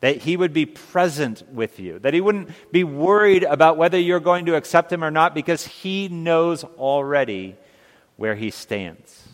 that 0.00 0.16
he 0.16 0.36
would 0.36 0.52
be 0.52 0.66
present 0.66 1.42
with 1.52 1.78
you, 1.78 1.98
that 1.98 2.14
he 2.14 2.20
wouldn't 2.20 2.50
be 2.72 2.84
worried 2.84 3.44
about 3.44 3.76
whether 3.76 3.98
you're 3.98 4.20
going 4.20 4.46
to 4.46 4.56
accept 4.56 4.92
him 4.92 5.04
or 5.04 5.10
not 5.10 5.34
because 5.34 5.66
he 5.66 6.08
knows 6.08 6.64
already 6.64 7.56
where 8.16 8.34
he 8.34 8.50
stands. 8.50 9.28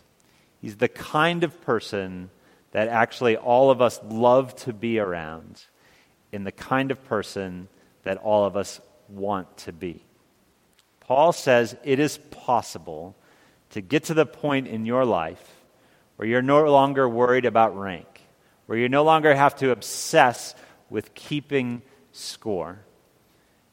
He's 0.61 0.77
the 0.77 0.89
kind 0.89 1.43
of 1.43 1.61
person 1.61 2.29
that 2.71 2.89
actually 2.89 3.37
all 3.37 3.71
of 3.71 3.81
us 3.81 3.99
love 4.09 4.55
to 4.55 4.73
be 4.73 4.99
around, 4.99 5.63
and 6.33 6.45
the 6.45 6.51
kind 6.51 6.91
of 6.91 7.03
person 7.05 7.69
that 8.03 8.17
all 8.17 8.45
of 8.45 8.57
us 8.57 8.81
want 9.07 9.57
to 9.57 9.71
be. 9.71 10.03
Paul 10.99 11.31
says 11.31 11.77
it 11.83 11.99
is 11.99 12.17
possible 12.17 13.15
to 13.69 13.81
get 13.81 14.05
to 14.05 14.13
the 14.13 14.25
point 14.25 14.67
in 14.67 14.85
your 14.85 15.05
life 15.05 15.55
where 16.17 16.27
you're 16.27 16.41
no 16.41 16.69
longer 16.69 17.07
worried 17.07 17.45
about 17.45 17.77
rank 17.77 18.16
where 18.67 18.77
you 18.77 18.87
no 18.87 19.03
longer 19.03 19.35
have 19.35 19.55
to 19.55 19.71
obsess 19.71 20.53
with 20.89 21.15
keeping 21.15 21.81
score. 22.11 22.79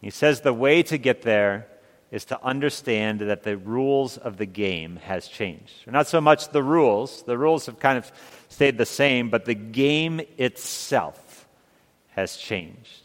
He 0.01 0.11
says 0.11 0.41
the 0.41 0.53
way 0.53 0.83
to 0.85 0.99
get 0.99 1.23
there 1.23 1.67
is 2.11 2.27
to 2.27 2.43
understand 2.45 3.21
that 3.21 3.43
the 3.43 3.57
rules 3.57 4.17
of 4.17 4.37
the 4.37 4.47
game 4.47 4.97
has 4.97 5.27
changed. 5.27 5.73
Not 5.87 6.07
so 6.07 6.21
much 6.21 6.49
the 6.51 6.63
rules, 6.63 7.23
the 7.25 7.37
rules 7.37 7.67
have 7.67 7.81
kind 7.81 7.99
of 7.99 8.11
stayed 8.49 8.79
the 8.79 8.87
same, 8.87 9.31
but 9.31 9.45
the 9.45 9.55
game 9.55 10.21
itself 10.39 11.49
has 12.11 12.37
changed. 12.37 13.03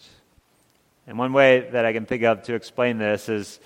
And 1.07 1.17
one 1.17 1.33
way 1.33 1.69
that 1.71 1.85
I 1.85 1.93
can 1.93 2.05
think 2.05 2.21
of 2.21 2.43
to 2.43 2.53
explain 2.53 2.99
this 2.99 3.29
is 3.29 3.59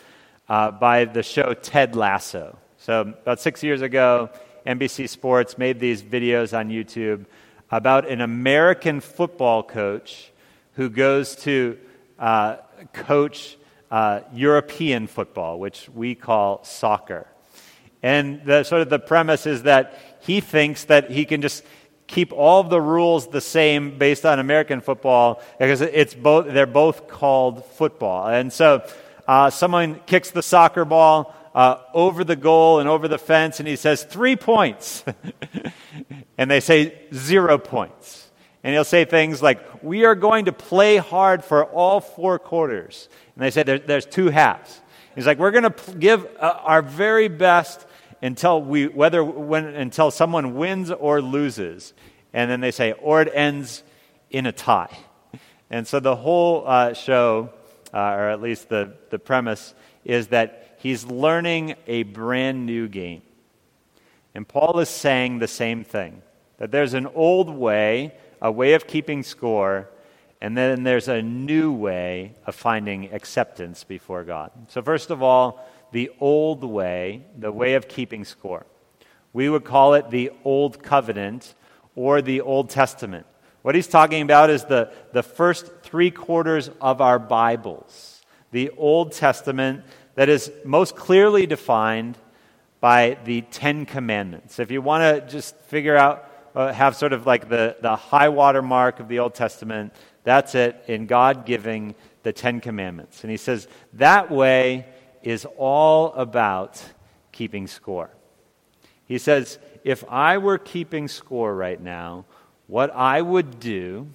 uh, 0.48 0.72
by 0.72 1.06
the 1.06 1.24
show 1.24 1.54
Ted 1.54 1.96
Lasso. 1.96 2.58
So, 2.78 3.02
about 3.02 3.42
six 3.42 3.64
years 3.64 3.82
ago, 3.82 4.30
NBC 4.66 5.10
Sports 5.10 5.58
made 5.58 5.80
these 5.80 6.02
videos 6.02 6.58
on 6.58 6.70
YouTube 6.70 7.26
about 7.74 8.08
an 8.08 8.22
American 8.22 9.00
football 9.00 9.64
coach 9.64 10.32
who 10.74 10.92
goes 10.92 11.36
to 11.36 11.76
uh, 12.20 12.58
coach 12.94 13.58
uh, 13.90 14.20
European 14.32 15.08
football, 15.08 15.60
which 15.60 15.90
we 15.90 16.14
call 16.14 16.64
soccer. 16.64 17.26
And 18.04 18.46
the, 18.46 18.64
sort 18.64 18.84
of 18.84 18.92
the 18.92 19.00
premise 19.00 19.48
is 19.48 19.64
that 19.64 20.00
he 20.20 20.40
thinks 20.40 20.84
that 20.84 21.10
he 21.10 21.26
can 21.26 21.42
just 21.42 21.64
keep 22.06 22.32
all 22.32 22.60
of 22.60 22.70
the 22.70 22.80
rules 22.80 23.30
the 23.30 23.42
same 23.42 23.98
based 23.98 24.24
on 24.24 24.38
American 24.38 24.80
football 24.80 25.42
because 25.58 25.82
it's 25.82 26.14
both, 26.14 26.54
they're 26.54 26.68
both 26.68 27.08
called 27.08 27.66
football. 27.66 28.28
And 28.28 28.54
so 28.54 28.88
uh, 29.28 29.50
someone 29.50 30.00
kicks 30.06 30.30
the 30.30 30.44
soccer 30.44 30.86
ball 30.86 31.34
uh, 31.56 31.78
over 31.96 32.24
the 32.24 32.36
goal 32.36 32.80
and 32.80 32.88
over 32.88 33.08
the 33.08 33.18
fence, 33.18 33.60
and 33.60 33.68
he 33.68 33.78
says, 33.78 34.04
Three 34.04 34.36
points. 34.36 35.04
and 36.38 36.50
they 36.50 36.60
say, 36.60 36.98
Zero 37.14 37.58
points. 37.58 38.30
And 38.64 38.74
he'll 38.74 38.84
say 38.84 39.06
things 39.06 39.42
like, 39.42 39.84
We 39.84 40.06
are 40.06 40.16
going 40.16 40.46
to 40.46 40.54
play 40.54 40.98
hard 40.98 41.44
for 41.44 41.66
all 41.66 42.00
four 42.00 42.40
quarters. 42.40 43.10
And 43.36 43.44
they 43.44 43.52
say, 43.52 43.64
there, 43.64 43.80
There's 43.80 44.06
two 44.06 44.30
halves. 44.30 44.82
He's 45.16 45.28
like, 45.28 45.38
We're 45.38 45.52
going 45.52 45.72
to 45.72 45.94
give 45.98 46.26
uh, 46.40 46.60
our 46.64 46.82
very 46.82 47.28
best 47.28 47.86
until, 48.22 48.62
we, 48.62 48.88
whether, 48.88 49.24
when, 49.24 49.66
until 49.66 50.12
someone 50.12 50.56
wins 50.56 50.92
or 50.92 51.22
loses. 51.22 51.94
And 52.34 52.50
then 52.50 52.62
they 52.62 52.72
say, 52.72 52.94
Or 52.94 53.22
it 53.22 53.32
ends 53.34 53.84
in 54.30 54.46
a 54.46 54.52
tie. 54.52 54.98
And 55.70 55.88
so 55.88 56.00
the 56.00 56.16
whole 56.16 56.64
uh, 56.68 56.94
show, 56.94 57.50
uh, 57.94 57.98
or 57.98 58.30
at 58.30 58.42
least 58.42 58.70
the, 58.70 58.94
the 59.10 59.20
premise, 59.20 59.74
is 60.06 60.28
that 60.28 60.78
He's 60.80 61.06
learning 61.06 61.76
a 61.88 62.04
brand 62.04 62.66
new 62.66 62.90
game. 62.90 63.22
And 64.36 64.48
Paul 64.48 64.80
is 64.80 64.90
saying 64.90 65.40
the 65.40 65.48
same 65.48 65.84
thing 65.84 66.22
that 66.58 66.72
there's 66.72 66.94
an 66.94 67.08
old 67.08 67.50
way, 67.50 68.16
a 68.42 68.52
way 68.52 68.74
of 68.74 68.88
keeping 68.88 69.24
score, 69.24 69.90
and 70.42 70.58
then 70.58 70.84
there's 70.84 71.08
a 71.08 71.22
new 71.22 71.72
way 71.72 72.36
of 72.46 72.56
finding 72.56 73.14
acceptance 73.14 73.84
before 73.84 74.24
God. 74.24 74.52
So, 74.68 74.82
first 74.82 75.10
of 75.10 75.24
all, 75.24 75.66
the 75.92 76.12
old 76.20 76.64
way, 76.64 77.24
the 77.38 77.52
way 77.52 77.76
of 77.76 77.88
keeping 77.88 78.26
score. 78.26 78.66
We 79.32 79.50
would 79.50 79.64
call 79.64 79.94
it 79.94 80.10
the 80.10 80.32
Old 80.44 80.84
Covenant 80.84 81.56
or 81.96 82.22
the 82.22 82.42
Old 82.42 82.70
Testament. 82.70 83.26
What 83.62 83.76
he's 83.76 83.88
talking 83.88 84.22
about 84.22 84.50
is 84.50 84.66
the, 84.66 84.92
the 85.14 85.24
first 85.24 85.72
three 85.84 86.12
quarters 86.12 86.70
of 86.82 87.00
our 87.00 87.18
Bibles. 87.20 88.22
The 88.52 88.72
Old 88.72 89.14
Testament 89.14 89.84
that 90.16 90.30
is 90.30 90.52
most 90.66 90.96
clearly 90.96 91.46
defined 91.46 92.18
by 92.84 93.18
the 93.24 93.40
Ten 93.44 93.86
Commandments. 93.86 94.60
If 94.60 94.70
you 94.70 94.82
want 94.82 95.04
to 95.04 95.32
just 95.32 95.56
figure 95.56 95.96
out, 95.96 96.30
uh, 96.54 96.74
have 96.74 96.98
sort 96.98 97.14
of 97.14 97.26
like 97.26 97.48
the, 97.48 97.78
the 97.80 97.96
high 97.96 98.28
water 98.28 98.62
mark 98.62 99.00
of 99.00 99.08
the 99.08 99.20
Old 99.20 99.36
Testament, 99.36 99.94
that's 100.26 100.54
it 100.54 100.84
in 100.88 101.06
God 101.06 101.46
giving 101.46 101.96
the 102.24 102.34
Ten 102.34 102.60
Commandments. 102.60 103.24
And 103.24 103.32
he 103.32 103.38
says 103.38 103.70
that 103.94 104.30
way 104.30 104.86
is 105.22 105.48
all 105.56 106.12
about 106.12 106.84
keeping 107.32 107.68
score. 107.68 108.10
He 109.06 109.18
says, 109.18 109.60
if 109.86 110.04
I 110.10 110.38
were 110.38 110.58
keeping 110.58 111.08
score 111.08 111.56
right 111.56 111.80
now, 111.80 112.26
what 112.68 112.94
I 112.94 113.22
would 113.22 113.62
do 113.62 114.10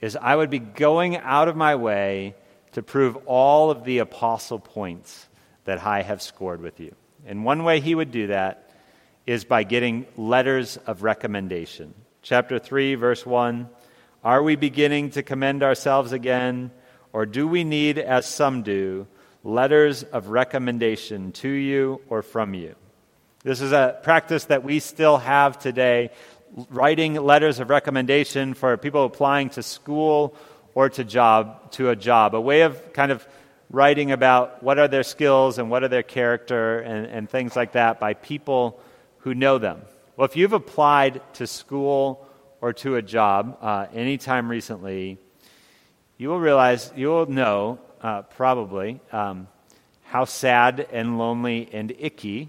is 0.00 0.16
I 0.16 0.34
would 0.34 0.50
be 0.50 0.58
going 0.58 1.18
out 1.18 1.46
of 1.46 1.54
my 1.54 1.76
way 1.76 2.34
to 2.72 2.82
prove 2.82 3.16
all 3.26 3.70
of 3.70 3.84
the 3.84 3.98
apostle 3.98 4.58
points 4.58 5.28
that 5.66 5.86
I 5.86 6.02
have 6.02 6.20
scored 6.20 6.60
with 6.60 6.80
you. 6.80 6.96
And 7.26 7.44
one 7.44 7.64
way 7.64 7.80
he 7.80 7.94
would 7.94 8.10
do 8.10 8.28
that 8.28 8.70
is 9.26 9.44
by 9.44 9.62
getting 9.62 10.06
letters 10.16 10.76
of 10.86 11.02
recommendation. 11.02 11.94
Chapter 12.22 12.58
3, 12.58 12.94
verse 12.96 13.24
1 13.24 13.68
Are 14.24 14.42
we 14.42 14.56
beginning 14.56 15.10
to 15.10 15.22
commend 15.22 15.62
ourselves 15.62 16.12
again, 16.12 16.70
or 17.12 17.26
do 17.26 17.46
we 17.46 17.64
need, 17.64 17.98
as 17.98 18.26
some 18.26 18.62
do, 18.62 19.06
letters 19.42 20.02
of 20.02 20.28
recommendation 20.28 21.32
to 21.32 21.48
you 21.48 22.00
or 22.08 22.22
from 22.22 22.54
you? 22.54 22.74
This 23.42 23.60
is 23.60 23.72
a 23.72 23.98
practice 24.02 24.44
that 24.46 24.64
we 24.64 24.80
still 24.80 25.16
have 25.16 25.58
today, 25.58 26.10
writing 26.68 27.14
letters 27.14 27.58
of 27.58 27.70
recommendation 27.70 28.54
for 28.54 28.76
people 28.76 29.04
applying 29.04 29.48
to 29.50 29.62
school 29.62 30.34
or 30.74 30.90
to 30.90 31.04
job 31.04 31.70
to 31.72 31.90
a 31.90 31.96
job, 31.96 32.34
a 32.34 32.40
way 32.40 32.62
of 32.62 32.92
kind 32.92 33.12
of 33.12 33.26
writing 33.70 34.10
about 34.10 34.62
what 34.62 34.78
are 34.78 34.88
their 34.88 35.04
skills 35.04 35.58
and 35.58 35.70
what 35.70 35.84
are 35.84 35.88
their 35.88 36.02
character 36.02 36.80
and, 36.80 37.06
and 37.06 37.30
things 37.30 37.54
like 37.54 37.72
that 37.72 38.00
by 38.00 38.14
people 38.14 38.80
who 39.18 39.34
know 39.34 39.58
them. 39.58 39.80
Well, 40.16 40.24
if 40.24 40.36
you've 40.36 40.52
applied 40.52 41.22
to 41.34 41.46
school 41.46 42.26
or 42.60 42.72
to 42.74 42.96
a 42.96 43.02
job 43.02 43.56
uh, 43.62 43.86
anytime 43.94 44.50
recently, 44.50 45.18
you 46.18 46.28
will 46.28 46.40
realize, 46.40 46.92
you 46.96 47.08
will 47.08 47.26
know 47.26 47.78
uh, 48.02 48.22
probably 48.22 49.00
um, 49.12 49.46
how 50.02 50.24
sad 50.24 50.88
and 50.92 51.16
lonely 51.16 51.68
and 51.72 51.94
icky 51.98 52.48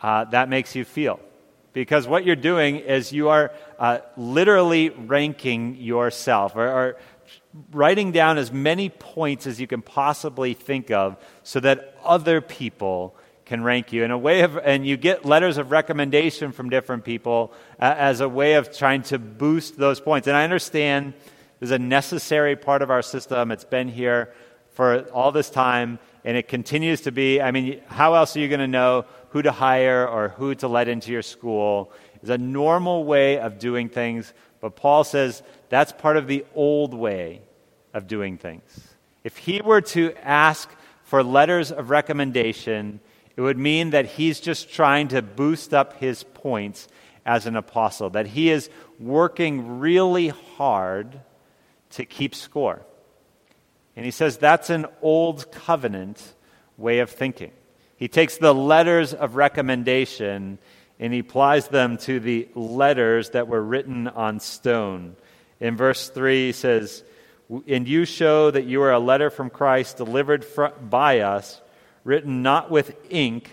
uh, 0.00 0.24
that 0.24 0.48
makes 0.48 0.74
you 0.74 0.84
feel. 0.84 1.20
because 1.72 2.06
what 2.06 2.24
you're 2.24 2.36
doing 2.36 2.76
is 2.76 3.12
you 3.12 3.28
are 3.28 3.52
uh, 3.78 3.98
literally 4.16 4.90
ranking 4.90 5.76
yourself 5.76 6.54
or, 6.54 6.68
or 6.68 6.96
writing 7.72 8.12
down 8.12 8.38
as 8.38 8.52
many 8.52 8.88
points 8.88 9.46
as 9.46 9.60
you 9.60 9.66
can 9.66 9.82
possibly 9.82 10.54
think 10.54 10.90
of 10.90 11.16
so 11.42 11.60
that 11.60 11.96
other 12.02 12.40
people 12.40 13.14
can 13.44 13.62
rank 13.62 13.92
you. 13.92 14.04
In 14.04 14.10
a 14.10 14.18
way 14.18 14.40
of 14.42 14.56
and 14.56 14.86
you 14.86 14.96
get 14.96 15.24
letters 15.24 15.58
of 15.58 15.70
recommendation 15.70 16.52
from 16.52 16.70
different 16.70 17.04
people 17.04 17.52
uh, 17.80 17.94
as 17.96 18.20
a 18.20 18.28
way 18.28 18.54
of 18.54 18.76
trying 18.76 19.02
to 19.04 19.18
boost 19.18 19.76
those 19.76 20.00
points. 20.00 20.26
And 20.26 20.36
i 20.36 20.44
understand 20.44 21.14
is 21.60 21.70
a 21.70 21.78
necessary 21.78 22.56
part 22.56 22.82
of 22.82 22.90
our 22.90 23.02
system. 23.02 23.50
It's 23.52 23.64
been 23.64 23.88
here 23.88 24.32
for 24.70 25.00
all 25.10 25.32
this 25.32 25.50
time 25.50 25.98
and 26.24 26.36
it 26.36 26.48
continues 26.48 27.02
to 27.02 27.12
be. 27.12 27.42
I 27.42 27.50
mean 27.50 27.82
how 27.88 28.14
else 28.14 28.36
are 28.36 28.40
you 28.40 28.48
going 28.48 28.60
to 28.60 28.68
know 28.68 29.04
who 29.30 29.42
to 29.42 29.52
hire 29.52 30.08
or 30.08 30.30
who 30.30 30.54
to 30.56 30.68
let 30.68 30.88
into 30.88 31.12
your 31.12 31.22
school? 31.22 31.92
Is 32.22 32.30
a 32.30 32.38
normal 32.38 33.04
way 33.04 33.38
of 33.38 33.58
doing 33.58 33.88
things 33.88 34.32
but 34.62 34.76
paul 34.76 35.04
says 35.04 35.42
that's 35.72 35.92
part 35.92 36.16
of 36.16 36.26
the 36.26 36.44
old 36.54 36.92
way 36.92 37.40
of 37.94 38.06
doing 38.06 38.36
things 38.36 38.94
if 39.24 39.36
he 39.36 39.60
were 39.60 39.80
to 39.80 40.12
ask 40.22 40.68
for 41.04 41.22
letters 41.24 41.72
of 41.72 41.90
recommendation 41.90 43.00
it 43.36 43.40
would 43.40 43.58
mean 43.58 43.90
that 43.90 44.06
he's 44.06 44.40
just 44.40 44.72
trying 44.72 45.08
to 45.08 45.22
boost 45.22 45.72
up 45.72 45.98
his 45.98 46.22
points 46.22 46.88
as 47.24 47.46
an 47.46 47.56
apostle, 47.56 48.10
that 48.10 48.26
he 48.26 48.50
is 48.50 48.68
working 48.98 49.78
really 49.78 50.28
hard 50.28 51.20
to 51.90 52.04
keep 52.04 52.34
score. 52.34 52.82
And 53.96 54.04
he 54.04 54.10
says 54.10 54.36
that's 54.36 54.70
an 54.70 54.86
old 55.00 55.50
covenant 55.52 56.34
way 56.76 56.98
of 56.98 57.10
thinking. 57.10 57.52
He 57.96 58.08
takes 58.08 58.38
the 58.38 58.54
letters 58.54 59.14
of 59.14 59.36
recommendation 59.36 60.58
and 60.98 61.12
he 61.12 61.20
applies 61.20 61.68
them 61.68 61.96
to 61.98 62.20
the 62.20 62.48
letters 62.54 63.30
that 63.30 63.48
were 63.48 63.62
written 63.62 64.08
on 64.08 64.40
stone. 64.40 65.16
In 65.62 65.76
verse 65.76 66.08
3, 66.08 66.46
he 66.46 66.52
says, 66.52 67.04
And 67.68 67.86
you 67.86 68.04
show 68.04 68.50
that 68.50 68.64
you 68.64 68.82
are 68.82 68.90
a 68.90 68.98
letter 68.98 69.30
from 69.30 69.48
Christ 69.48 69.96
delivered 69.96 70.44
by 70.90 71.20
us 71.20 71.60
written 72.02 72.42
not 72.42 72.68
with 72.68 72.96
ink, 73.10 73.48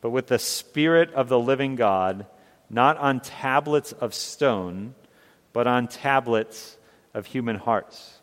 but 0.00 0.10
with 0.10 0.28
the 0.28 0.38
Spirit 0.38 1.12
of 1.14 1.28
the 1.28 1.38
living 1.38 1.74
God, 1.74 2.26
not 2.70 2.96
on 2.98 3.18
tablets 3.18 3.90
of 3.90 4.14
stone, 4.14 4.94
but 5.52 5.66
on 5.66 5.88
tablets 5.88 6.76
of 7.12 7.26
human 7.26 7.56
hearts. 7.56 8.20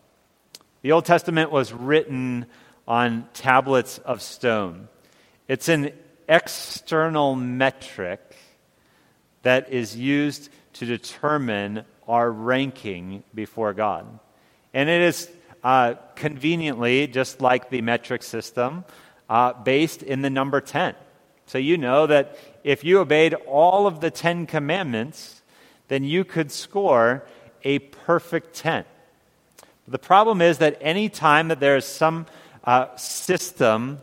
The 0.81 0.93
Old 0.93 1.03
Testament 1.03 1.51
was 1.51 1.73
written 1.73 2.45
on 2.87 3.27
tablets 3.33 3.97
of 3.97 4.21
stone. 4.21 4.87
It's 5.49 5.67
an 5.67 5.91
external 6.29 7.35
metric 7.35 8.21
that 9.41 9.73
is 9.73 9.97
used 9.97 10.49
to 10.75 10.85
determine 10.85 11.83
our 12.07 12.31
ranking 12.31 13.23
before 13.33 13.73
God. 13.73 14.19
And 14.73 14.89
it 14.89 15.01
is 15.01 15.29
uh, 15.63 15.95
conveniently, 16.15 17.07
just 17.07 17.41
like 17.41 17.69
the 17.69 17.81
metric 17.81 18.23
system, 18.23 18.85
uh, 19.29 19.53
based 19.53 20.03
in 20.03 20.21
the 20.21 20.29
number 20.29 20.61
10. 20.61 20.95
So 21.47 21.57
you 21.57 21.77
know 21.77 22.07
that 22.07 22.37
if 22.63 22.83
you 22.83 22.99
obeyed 22.99 23.33
all 23.33 23.87
of 23.87 23.99
the 23.99 24.11
10 24.11 24.47
commandments, 24.47 25.41
then 25.87 26.03
you 26.03 26.23
could 26.23 26.51
score 26.51 27.23
a 27.63 27.79
perfect 27.79 28.55
10. 28.55 28.85
The 29.87 29.99
problem 29.99 30.41
is 30.41 30.57
that 30.59 30.77
any 30.81 31.09
time 31.09 31.49
that 31.49 31.59
there 31.59 31.77
is 31.77 31.85
some 31.85 32.25
uh, 32.63 32.95
system 32.95 33.99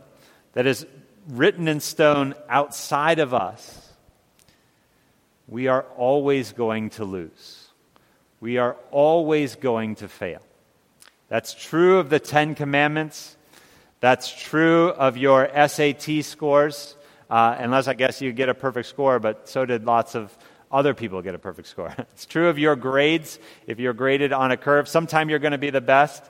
that 0.53 0.65
is 0.65 0.85
written 1.27 1.67
in 1.67 1.79
stone 1.79 2.35
outside 2.47 3.19
of 3.19 3.33
us, 3.33 3.91
we 5.47 5.67
are 5.67 5.83
always 5.97 6.53
going 6.53 6.89
to 6.91 7.05
lose. 7.05 7.62
We 8.43 8.57
are 8.57 8.75
always 8.91 9.55
going 9.55 9.95
to 9.95 10.09
fail. 10.09 10.41
That's 11.29 11.53
true 11.53 11.99
of 11.99 12.09
the 12.09 12.19
Ten 12.19 12.55
Commandments. 12.55 13.37
That's 14.01 14.29
true 14.29 14.89
of 14.89 15.15
your 15.15 15.49
SAT 15.65 16.25
scores, 16.25 16.97
uh, 17.29 17.55
unless 17.57 17.87
I 17.87 17.93
guess 17.93 18.21
you 18.21 18.33
get 18.33 18.49
a 18.49 18.53
perfect 18.53 18.89
score, 18.89 19.17
but 19.19 19.47
so 19.47 19.65
did 19.65 19.85
lots 19.85 20.13
of 20.13 20.37
other 20.69 20.93
people 20.93 21.21
get 21.21 21.35
a 21.35 21.39
perfect 21.39 21.69
score. 21.69 21.95
it's 21.97 22.25
true 22.25 22.49
of 22.49 22.59
your 22.59 22.75
grades. 22.75 23.39
If 23.65 23.79
you're 23.79 23.93
graded 23.93 24.33
on 24.33 24.51
a 24.51 24.57
curve, 24.57 24.89
sometime 24.89 25.29
you're 25.29 25.39
going 25.39 25.53
to 25.53 25.57
be 25.57 25.69
the 25.69 25.79
best. 25.79 26.21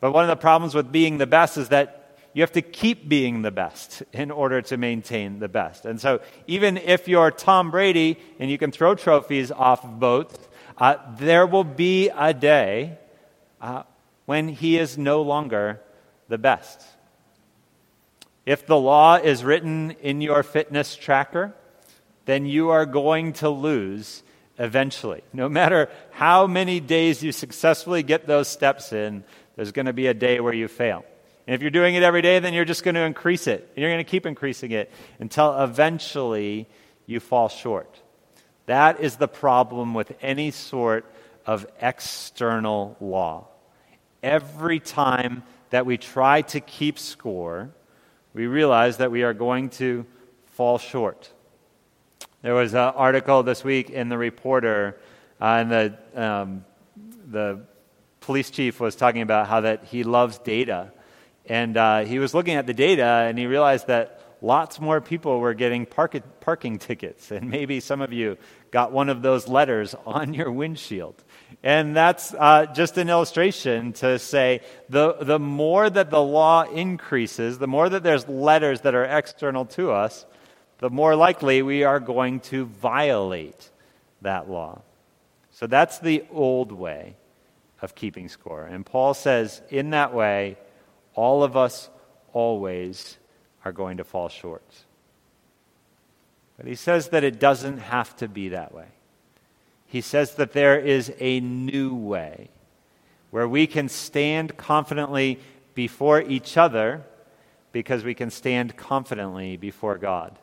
But 0.00 0.10
one 0.10 0.24
of 0.24 0.28
the 0.28 0.34
problems 0.34 0.74
with 0.74 0.90
being 0.90 1.18
the 1.18 1.28
best 1.28 1.58
is 1.58 1.68
that 1.68 2.18
you 2.34 2.42
have 2.42 2.52
to 2.54 2.60
keep 2.60 3.08
being 3.08 3.42
the 3.42 3.52
best 3.52 4.02
in 4.12 4.32
order 4.32 4.62
to 4.62 4.76
maintain 4.76 5.38
the 5.38 5.48
best. 5.48 5.84
And 5.84 6.00
so, 6.00 6.22
even 6.48 6.76
if 6.76 7.06
you're 7.06 7.30
Tom 7.30 7.70
Brady 7.70 8.18
and 8.40 8.50
you 8.50 8.58
can 8.58 8.72
throw 8.72 8.96
trophies 8.96 9.52
off 9.52 9.84
of 9.84 10.00
boats, 10.00 10.36
uh, 10.78 10.96
there 11.18 11.46
will 11.46 11.64
be 11.64 12.10
a 12.10 12.34
day 12.34 12.98
uh, 13.60 13.82
when 14.26 14.48
he 14.48 14.78
is 14.78 14.98
no 14.98 15.22
longer 15.22 15.80
the 16.28 16.38
best. 16.38 16.82
If 18.44 18.66
the 18.66 18.78
law 18.78 19.16
is 19.16 19.42
written 19.42 19.92
in 20.02 20.20
your 20.20 20.42
fitness 20.42 20.94
tracker, 20.94 21.54
then 22.26 22.46
you 22.46 22.70
are 22.70 22.86
going 22.86 23.32
to 23.34 23.48
lose 23.48 24.22
eventually. 24.58 25.22
No 25.32 25.48
matter 25.48 25.88
how 26.10 26.46
many 26.46 26.80
days 26.80 27.22
you 27.22 27.32
successfully 27.32 28.02
get 28.02 28.26
those 28.26 28.48
steps 28.48 28.92
in, 28.92 29.24
there's 29.56 29.72
going 29.72 29.86
to 29.86 29.92
be 29.92 30.06
a 30.06 30.14
day 30.14 30.40
where 30.40 30.52
you 30.52 30.68
fail. 30.68 31.04
And 31.46 31.54
if 31.54 31.62
you're 31.62 31.70
doing 31.70 31.94
it 31.94 32.02
every 32.02 32.22
day, 32.22 32.38
then 32.38 32.54
you're 32.54 32.64
just 32.64 32.84
going 32.84 32.96
to 32.96 33.02
increase 33.02 33.46
it. 33.46 33.68
And 33.74 33.82
you're 33.82 33.90
going 33.90 34.04
to 34.04 34.10
keep 34.10 34.26
increasing 34.26 34.72
it 34.72 34.92
until 35.18 35.58
eventually 35.62 36.68
you 37.06 37.20
fall 37.20 37.48
short. 37.48 38.00
That 38.66 39.00
is 39.00 39.16
the 39.16 39.28
problem 39.28 39.94
with 39.94 40.12
any 40.20 40.50
sort 40.50 41.04
of 41.46 41.66
external 41.80 42.96
law. 43.00 43.46
Every 44.22 44.80
time 44.80 45.44
that 45.70 45.86
we 45.86 45.96
try 45.96 46.42
to 46.42 46.60
keep 46.60 46.98
score, 46.98 47.70
we 48.34 48.46
realize 48.46 48.98
that 48.98 49.10
we 49.10 49.22
are 49.22 49.34
going 49.34 49.70
to 49.70 50.04
fall 50.46 50.78
short. 50.78 51.30
There 52.42 52.54
was 52.54 52.74
an 52.74 52.80
article 52.80 53.42
this 53.42 53.64
week 53.64 53.90
in 53.90 54.08
the 54.08 54.18
Reporter, 54.18 54.98
uh, 55.40 55.44
and 55.44 55.70
the, 55.70 55.98
um, 56.14 56.64
the 57.30 57.60
police 58.20 58.50
chief 58.50 58.80
was 58.80 58.96
talking 58.96 59.22
about 59.22 59.46
how 59.46 59.60
that 59.60 59.84
he 59.84 60.02
loves 60.02 60.38
data. 60.38 60.92
And 61.46 61.76
uh, 61.76 62.04
he 62.04 62.18
was 62.18 62.34
looking 62.34 62.54
at 62.54 62.66
the 62.66 62.74
data, 62.74 63.04
and 63.04 63.38
he 63.38 63.46
realized 63.46 63.86
that 63.86 64.15
lots 64.40 64.80
more 64.80 65.00
people 65.00 65.40
were 65.40 65.54
getting 65.54 65.86
park- 65.86 66.40
parking 66.40 66.78
tickets. 66.78 67.30
And 67.30 67.50
maybe 67.50 67.80
some 67.80 68.00
of 68.00 68.12
you 68.12 68.36
got 68.70 68.92
one 68.92 69.08
of 69.08 69.22
those 69.22 69.48
letters 69.48 69.94
on 70.06 70.34
your 70.34 70.50
windshield. 70.52 71.22
And 71.62 71.96
that's 71.96 72.34
uh, 72.34 72.66
just 72.66 72.98
an 72.98 73.08
illustration 73.08 73.92
to 73.94 74.18
say 74.18 74.60
the, 74.88 75.14
the 75.20 75.38
more 75.38 75.88
that 75.88 76.10
the 76.10 76.22
law 76.22 76.62
increases, 76.62 77.58
the 77.58 77.66
more 77.66 77.88
that 77.88 78.02
there's 78.02 78.28
letters 78.28 78.82
that 78.82 78.94
are 78.94 79.04
external 79.04 79.64
to 79.66 79.90
us, 79.90 80.26
the 80.78 80.90
more 80.90 81.16
likely 81.16 81.62
we 81.62 81.84
are 81.84 82.00
going 82.00 82.40
to 82.40 82.66
violate 82.66 83.70
that 84.22 84.50
law. 84.50 84.82
So 85.52 85.66
that's 85.66 85.98
the 86.00 86.24
old 86.30 86.70
way 86.70 87.16
of 87.80 87.94
keeping 87.94 88.28
score. 88.28 88.64
And 88.64 88.84
Paul 88.84 89.14
says, 89.14 89.62
in 89.70 89.90
that 89.90 90.12
way, 90.12 90.58
all 91.14 91.42
of 91.42 91.56
us 91.56 91.88
always 92.32 93.16
are 93.66 93.72
going 93.72 93.96
to 93.96 94.04
fall 94.04 94.28
short. 94.28 94.62
But 96.56 96.66
he 96.66 96.76
says 96.76 97.08
that 97.08 97.24
it 97.24 97.40
doesn't 97.40 97.78
have 97.78 98.14
to 98.18 98.28
be 98.28 98.50
that 98.50 98.72
way. 98.72 98.86
He 99.86 100.00
says 100.00 100.36
that 100.36 100.52
there 100.52 100.78
is 100.78 101.12
a 101.18 101.40
new 101.40 101.92
way 101.92 102.50
where 103.32 103.48
we 103.48 103.66
can 103.66 103.88
stand 103.88 104.56
confidently 104.56 105.40
before 105.74 106.22
each 106.22 106.56
other 106.56 107.02
because 107.72 108.04
we 108.04 108.14
can 108.14 108.30
stand 108.30 108.76
confidently 108.76 109.56
before 109.56 109.98
God. 109.98 110.38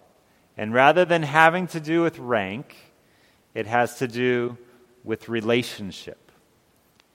And 0.57 0.73
rather 0.73 1.05
than 1.05 1.23
having 1.23 1.67
to 1.67 1.79
do 1.79 2.01
with 2.01 2.19
rank, 2.19 2.75
it 3.53 3.67
has 3.67 3.99
to 3.99 4.07
do 4.09 4.57
with 5.05 5.29
relationship. 5.29 6.29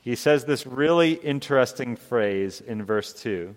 He 0.00 0.16
says 0.16 0.46
this 0.46 0.66
really 0.66 1.12
interesting 1.12 1.96
phrase 1.96 2.62
in 2.62 2.82
verse 2.82 3.12
2 3.12 3.54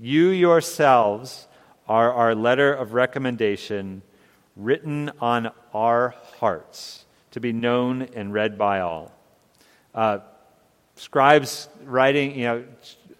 You 0.00 0.28
yourselves 0.30 1.46
are 1.88 2.12
our 2.12 2.34
letter 2.34 2.72
of 2.72 2.92
recommendation 2.92 4.02
written 4.56 5.10
on 5.20 5.50
our 5.72 6.14
hearts 6.38 7.04
to 7.30 7.40
be 7.40 7.52
known 7.52 8.02
and 8.14 8.32
read 8.32 8.58
by 8.58 8.80
all. 8.80 9.12
Uh, 9.94 10.18
scribes 10.96 11.68
writing, 11.84 12.38
you 12.38 12.44
know, 12.44 12.64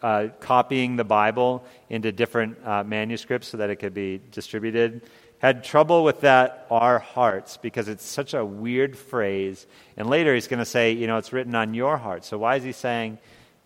uh, 0.02 0.28
copying 0.40 0.96
the 0.96 1.04
Bible 1.04 1.64
into 1.88 2.12
different 2.12 2.56
uh, 2.64 2.84
manuscripts 2.84 3.48
so 3.48 3.56
that 3.56 3.70
it 3.70 3.76
could 3.76 3.94
be 3.94 4.20
distributed 4.30 5.02
had 5.38 5.62
trouble 5.62 6.02
with 6.02 6.20
that 6.22 6.66
our 6.70 6.98
hearts 6.98 7.56
because 7.56 7.88
it's 7.88 8.04
such 8.04 8.34
a 8.34 8.44
weird 8.44 8.98
phrase. 8.98 9.66
And 9.96 10.10
later 10.10 10.34
he's 10.34 10.48
going 10.48 10.58
to 10.58 10.64
say, 10.64 10.92
you 10.92 11.06
know, 11.06 11.16
it's 11.16 11.32
written 11.32 11.54
on 11.54 11.74
your 11.74 11.96
heart. 11.96 12.24
So 12.24 12.38
why 12.38 12.56
is 12.56 12.64
he 12.64 12.72
saying 12.72 13.18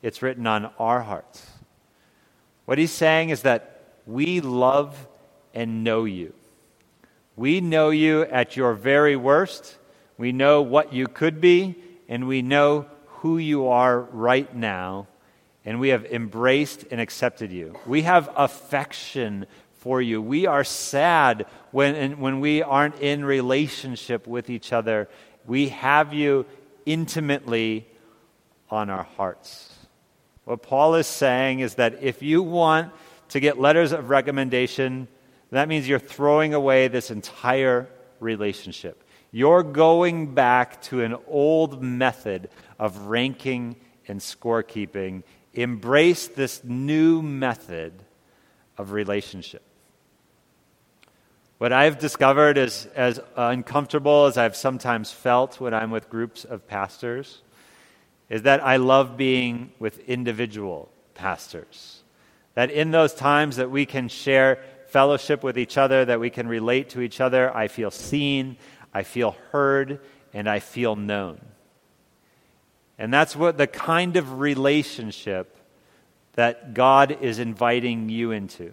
it's 0.03 0.23
written 0.23 0.47
on 0.47 0.71
our 0.79 1.01
hearts? 1.01 1.47
What 2.67 2.79
he's 2.79 2.93
saying 2.93 3.31
is 3.31 3.43
that 3.43 3.72
we 4.07 4.41
love 4.41 5.07
and 5.55 5.85
know 5.85 6.05
you. 6.05 6.33
We 7.37 7.61
know 7.61 7.91
you 7.91 8.23
at 8.23 8.57
your 8.57 8.75
very 8.75 9.17
worst. 9.17 9.79
We 10.19 10.33
know 10.33 10.63
what 10.63 10.93
you 10.93 11.07
could 11.09 11.41
be, 11.41 11.77
and 12.09 12.29
we 12.29 12.43
know 12.43 12.87
who 13.07 13.39
you 13.39 13.69
are 13.69 14.01
right 14.01 14.55
now. 14.55 15.07
And 15.65 15.79
we 15.79 15.91
have 15.91 16.05
embraced 16.07 16.85
and 16.91 17.01
accepted 17.01 17.53
you. 17.53 17.79
We 17.87 18.03
have 18.03 18.29
affection 18.37 19.47
for 19.79 20.03
you. 20.03 20.21
We 20.21 20.47
are 20.47 20.65
sad 20.65 21.47
when, 21.71 22.19
when 22.19 22.41
we 22.41 22.63
aren't 22.63 23.01
in 23.01 23.25
relationship 23.25 24.27
with 24.27 24.51
each 24.51 24.73
other. 24.73 25.09
We 25.47 25.69
have 25.69 26.13
you 26.13 26.47
intimately 26.85 27.87
on 28.71 28.91
our 28.91 29.05
hearts. 29.05 29.73
What 30.45 30.63
Paul 30.63 30.97
is 30.97 31.07
saying 31.07 31.61
is 31.61 31.77
that 31.77 32.03
if 32.03 32.23
you 32.23 32.43
want 32.43 32.93
to 33.33 33.41
get 33.41 33.59
letters 33.59 33.93
of 33.93 34.11
recommendation, 34.11 35.09
that 35.51 35.69
means 35.69 35.89
you're 35.89 35.99
throwing 35.99 36.55
away 36.55 36.89
this 36.89 37.11
entire 37.11 37.89
relationship. 38.21 39.05
You're 39.31 39.63
going 39.63 40.35
back 40.35 40.83
to 40.83 41.03
an 41.03 41.17
old 41.27 41.83
method 41.83 42.51
of 42.79 43.07
ranking 43.07 43.77
and 44.07 44.21
scorekeeping. 44.21 45.23
Embrace 45.55 46.29
this 46.29 46.63
new 46.65 47.23
method 47.23 47.93
of 48.77 48.93
relationship. 48.93 49.63
What 51.59 51.73
I've 51.73 51.99
discovered 51.99 52.59
is 52.59 52.87
as 52.95 53.21
uncomfortable 53.37 54.27
as 54.27 54.37
I've 54.37 54.57
sometimes 54.57 55.13
felt 55.13 55.61
when 55.61 55.73
I'm 55.73 55.91
with 55.91 56.11
groups 56.11 56.45
of 56.45 56.67
pastors 56.67 57.41
is 58.29 58.43
that 58.43 58.65
I 58.65 58.77
love 58.77 59.17
being 59.17 59.73
with 59.79 59.99
individual 60.09 60.91
pastors. 61.15 62.02
That 62.55 62.71
in 62.71 62.91
those 62.91 63.15
times 63.15 63.57
that 63.57 63.71
we 63.71 63.87
can 63.87 64.09
share 64.09 64.63
fellowship 64.89 65.43
with 65.43 65.59
each 65.59 65.79
other, 65.79 66.05
that 66.05 66.21
we 66.21 66.31
can 66.31 66.47
relate 66.47 66.91
to 66.91 67.01
each 67.01 67.21
other, 67.21 67.55
I 67.57 67.69
feel 67.69 67.91
seen, 67.91 68.57
I 68.93 69.05
feel 69.05 69.37
heard, 69.51 70.01
and 70.35 70.49
I 70.49 70.61
feel 70.61 70.97
known. 70.97 71.41
And 72.99 73.13
that's 73.13 73.35
what 73.35 73.57
the 73.57 73.67
kind 73.67 74.17
of 74.17 74.39
relationship 74.39 75.57
that 76.35 76.75
God 76.75 77.19
is 77.21 77.39
inviting 77.39 78.09
you 78.09 78.31
into. 78.31 78.73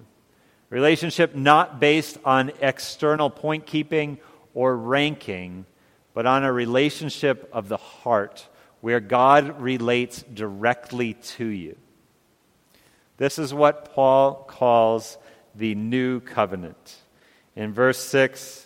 Relationship 0.69 1.35
not 1.35 1.79
based 1.79 2.17
on 2.23 2.51
external 2.61 3.29
point 3.29 3.65
keeping 3.65 4.19
or 4.53 4.75
ranking, 4.75 5.65
but 6.13 6.25
on 6.25 6.43
a 6.43 6.51
relationship 6.51 7.49
of 7.53 7.69
the 7.69 7.77
heart 7.77 8.47
where 8.81 8.99
God 8.99 9.59
relates 9.61 10.21
directly 10.21 11.13
to 11.13 11.45
you. 11.45 11.75
This 13.19 13.37
is 13.37 13.53
what 13.53 13.93
Paul 13.93 14.45
calls 14.47 15.17
the 15.53 15.75
new 15.75 16.21
covenant. 16.21 16.95
In 17.53 17.73
verse 17.73 17.99
6, 17.99 18.65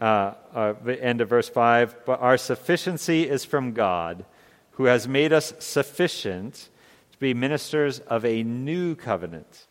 uh, 0.00 0.32
uh, 0.54 0.72
the 0.82 1.00
end 1.04 1.20
of 1.20 1.28
verse 1.28 1.50
5, 1.50 2.06
but 2.06 2.18
our 2.18 2.38
sufficiency 2.38 3.28
is 3.28 3.44
from 3.44 3.72
God, 3.72 4.24
who 4.72 4.86
has 4.86 5.06
made 5.06 5.30
us 5.30 5.52
sufficient 5.58 6.70
to 7.12 7.18
be 7.18 7.34
ministers 7.34 7.98
of 7.98 8.24
a 8.24 8.42
new 8.42 8.94
covenant, 8.94 9.66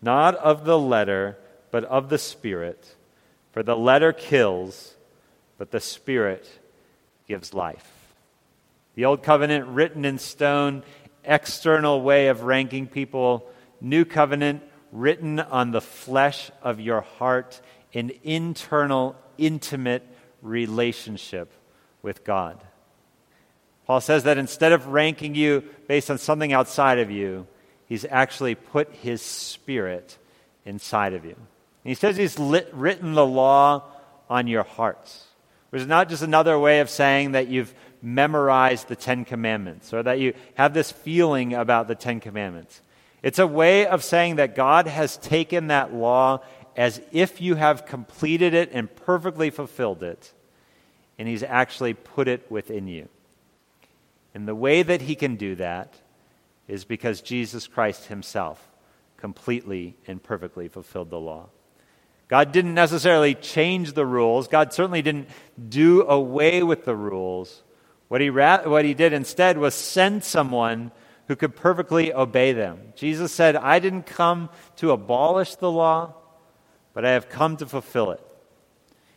not 0.00 0.36
of 0.36 0.64
the 0.64 0.78
letter, 0.78 1.36
but 1.72 1.82
of 1.86 2.10
the 2.10 2.18
Spirit. 2.18 2.94
For 3.50 3.64
the 3.64 3.76
letter 3.76 4.12
kills, 4.12 4.94
but 5.58 5.72
the 5.72 5.80
Spirit 5.80 6.48
gives 7.26 7.52
life. 7.52 7.90
The 8.94 9.04
old 9.04 9.24
covenant, 9.24 9.66
written 9.66 10.04
in 10.04 10.20
stone, 10.20 10.84
external 11.24 12.02
way 12.02 12.28
of 12.28 12.44
ranking 12.44 12.86
people 12.86 13.50
new 13.84 14.04
covenant 14.04 14.62
written 14.90 15.38
on 15.40 15.70
the 15.70 15.80
flesh 15.80 16.50
of 16.62 16.80
your 16.80 17.02
heart, 17.02 17.60
an 17.92 18.10
internal, 18.22 19.16
intimate 19.38 20.06
relationship 20.42 21.52
with 22.02 22.24
God. 22.24 22.62
Paul 23.86 24.00
says 24.00 24.24
that 24.24 24.38
instead 24.38 24.72
of 24.72 24.86
ranking 24.86 25.34
you 25.34 25.64
based 25.86 26.10
on 26.10 26.18
something 26.18 26.52
outside 26.52 26.98
of 26.98 27.10
you, 27.10 27.46
he's 27.86 28.06
actually 28.08 28.54
put 28.54 28.90
his 28.92 29.20
spirit 29.20 30.16
inside 30.64 31.12
of 31.12 31.24
you. 31.24 31.34
And 31.34 31.90
he 31.90 31.94
says 31.94 32.16
he's 32.16 32.38
lit, 32.38 32.70
written 32.72 33.12
the 33.12 33.26
law 33.26 33.82
on 34.30 34.46
your 34.46 34.62
hearts, 34.62 35.24
which 35.68 35.82
is 35.82 35.88
not 35.88 36.08
just 36.08 36.22
another 36.22 36.58
way 36.58 36.80
of 36.80 36.88
saying 36.88 37.32
that 37.32 37.48
you've 37.48 37.74
memorized 38.00 38.88
the 38.88 38.96
Ten 38.96 39.24
Commandments 39.24 39.92
or 39.92 40.02
that 40.02 40.18
you 40.18 40.34
have 40.54 40.72
this 40.72 40.90
feeling 40.90 41.52
about 41.52 41.88
the 41.88 41.94
Ten 41.94 42.20
Commandments. 42.20 42.80
It's 43.24 43.38
a 43.38 43.46
way 43.46 43.86
of 43.86 44.04
saying 44.04 44.36
that 44.36 44.54
God 44.54 44.86
has 44.86 45.16
taken 45.16 45.68
that 45.68 45.94
law 45.94 46.42
as 46.76 47.00
if 47.10 47.40
you 47.40 47.54
have 47.54 47.86
completed 47.86 48.52
it 48.52 48.68
and 48.70 48.94
perfectly 48.94 49.48
fulfilled 49.48 50.02
it, 50.02 50.30
and 51.18 51.26
He's 51.26 51.42
actually 51.42 51.94
put 51.94 52.28
it 52.28 52.50
within 52.50 52.86
you. 52.86 53.08
And 54.34 54.46
the 54.46 54.54
way 54.54 54.82
that 54.82 55.00
He 55.00 55.14
can 55.14 55.36
do 55.36 55.54
that 55.54 55.94
is 56.68 56.84
because 56.84 57.22
Jesus 57.22 57.66
Christ 57.66 58.08
Himself 58.08 58.68
completely 59.16 59.96
and 60.06 60.22
perfectly 60.22 60.68
fulfilled 60.68 61.08
the 61.08 61.18
law. 61.18 61.48
God 62.28 62.52
didn't 62.52 62.74
necessarily 62.74 63.34
change 63.34 63.94
the 63.94 64.04
rules. 64.04 64.48
God 64.48 64.74
certainly 64.74 65.00
didn't 65.00 65.30
do 65.66 66.02
away 66.02 66.62
with 66.62 66.84
the 66.84 66.94
rules. 66.94 67.62
What 68.08 68.20
he, 68.20 68.28
ra- 68.28 68.68
what 68.68 68.84
he 68.84 68.92
did 68.92 69.14
instead 69.14 69.56
was 69.56 69.74
send 69.74 70.24
someone 70.24 70.92
who 71.28 71.36
could 71.36 71.56
perfectly 71.56 72.12
obey 72.12 72.52
them. 72.52 72.92
Jesus 72.94 73.32
said, 73.32 73.56
I 73.56 73.78
didn't 73.78 74.06
come 74.06 74.50
to 74.76 74.90
abolish 74.90 75.54
the 75.56 75.70
law, 75.70 76.14
but 76.92 77.04
I 77.04 77.10
have 77.10 77.28
come 77.28 77.56
to 77.58 77.66
fulfill 77.66 78.10
it. 78.10 78.20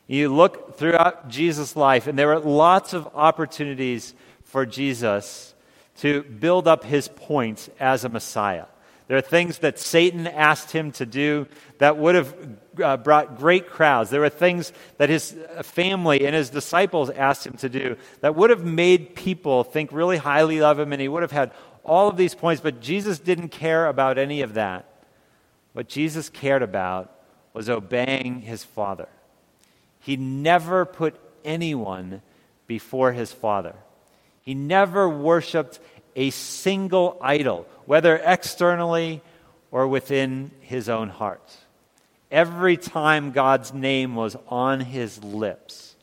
You 0.07 0.33
look 0.33 0.77
throughout 0.77 1.27
Jesus' 1.27 1.75
life, 1.75 2.07
and 2.07 2.17
there 2.17 2.27
were 2.27 2.39
lots 2.39 2.93
of 2.93 3.09
opportunities 3.13 4.13
for 4.43 4.65
Jesus 4.65 5.53
to 5.97 6.23
build 6.23 6.67
up 6.67 6.83
his 6.83 7.09
points 7.09 7.69
as 7.79 8.05
a 8.05 8.09
Messiah. 8.09 8.65
There 9.07 9.17
are 9.17 9.21
things 9.21 9.59
that 9.59 9.79
Satan 9.79 10.27
asked 10.27 10.71
him 10.71 10.91
to 10.93 11.05
do 11.05 11.47
that 11.77 11.97
would 11.97 12.15
have 12.15 12.35
uh, 12.83 12.97
brought 12.97 13.37
great 13.37 13.69
crowds. 13.69 14.09
There 14.09 14.19
were 14.19 14.29
things 14.29 14.73
that 14.97 15.09
his 15.09 15.33
family 15.63 16.25
and 16.25 16.35
his 16.35 16.49
disciples 16.49 17.09
asked 17.09 17.47
him 17.47 17.53
to 17.57 17.69
do 17.69 17.95
that 18.19 18.35
would 18.35 18.49
have 18.49 18.65
made 18.65 19.15
people 19.15 19.63
think 19.63 19.91
really 19.93 20.17
highly 20.17 20.61
of 20.61 20.77
him, 20.77 20.91
and 20.91 21.01
he 21.01 21.07
would 21.07 21.21
have 21.21 21.31
had 21.31 21.51
all 21.87 22.07
of 22.07 22.17
these 22.17 22.35
points, 22.35 22.61
but 22.61 22.81
Jesus 22.81 23.19
didn't 23.19 23.49
care 23.49 23.87
about 23.87 24.17
any 24.17 24.41
of 24.41 24.53
that. 24.55 24.85
What 25.73 25.87
Jesus 25.87 26.29
cared 26.29 26.61
about 26.61 27.11
was 27.53 27.69
obeying 27.69 28.41
his 28.41 28.63
Father. 28.63 29.07
He 29.99 30.17
never 30.17 30.85
put 30.85 31.19
anyone 31.43 32.21
before 32.67 33.13
his 33.13 33.31
Father. 33.31 33.75
He 34.41 34.53
never 34.53 35.09
worshiped 35.09 35.79
a 36.15 36.29
single 36.29 37.17
idol, 37.21 37.67
whether 37.85 38.17
externally 38.17 39.21
or 39.71 39.87
within 39.87 40.51
his 40.61 40.89
own 40.89 41.09
heart. 41.09 41.55
Every 42.31 42.75
time 42.75 43.31
God's 43.31 43.73
name 43.73 44.15
was 44.15 44.35
on 44.47 44.81
his 44.81 45.23
lips, 45.23 45.95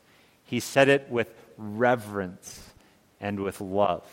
he 0.44 0.60
said 0.60 0.88
it 0.88 1.10
with 1.10 1.32
reverence 1.56 2.72
and 3.20 3.40
with 3.40 3.60
love. 3.60 4.04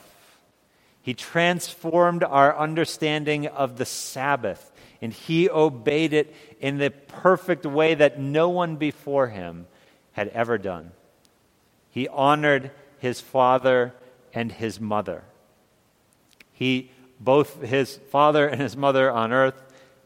He 1.02 1.14
transformed 1.14 2.24
our 2.24 2.58
understanding 2.58 3.48
of 3.48 3.78
the 3.78 3.86
Sabbath, 3.86 4.72
and 5.02 5.12
he 5.12 5.50
obeyed 5.50 6.14
it 6.14 6.36
in 6.60 6.78
the 6.78 6.92
perfect 6.92 7.66
way 7.66 7.96
that 7.96 8.20
no 8.20 8.50
one 8.50 8.76
before 8.76 9.28
him 9.28 9.68
had 10.12 10.28
ever 10.30 10.58
done. 10.58 10.92
He 11.90 12.08
honored 12.08 12.72
his 13.00 13.20
father 13.20 13.94
and 14.34 14.52
his 14.52 14.80
mother. 14.80 15.24
He, 16.54 16.92
both 17.20 17.62
his 17.62 18.00
father 18.12 18.48
and 18.48 18.62
his 18.62 18.78
mother 18.78 19.12
on 19.12 19.34
earth, 19.34 19.62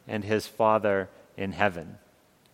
and 0.08 0.24
his 0.24 0.48
father 0.48 1.10
in 1.36 1.52
heaven. 1.52 1.98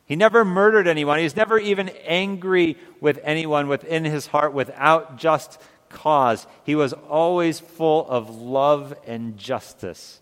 He 0.05 0.15
never 0.15 0.43
murdered 0.43 0.87
anyone. 0.87 1.19
He's 1.19 1.35
never 1.35 1.59
even 1.59 1.89
angry 2.05 2.75
with 2.99 3.19
anyone 3.23 3.67
within 3.67 4.03
his 4.03 4.27
heart 4.27 4.51
without 4.51 5.17
just 5.17 5.61
cause. 5.91 6.47
He 6.63 6.75
was 6.75 6.93
always 6.93 7.59
full 7.59 8.07
of 8.09 8.29
love 8.29 8.93
and 9.05 9.37
justice 9.37 10.19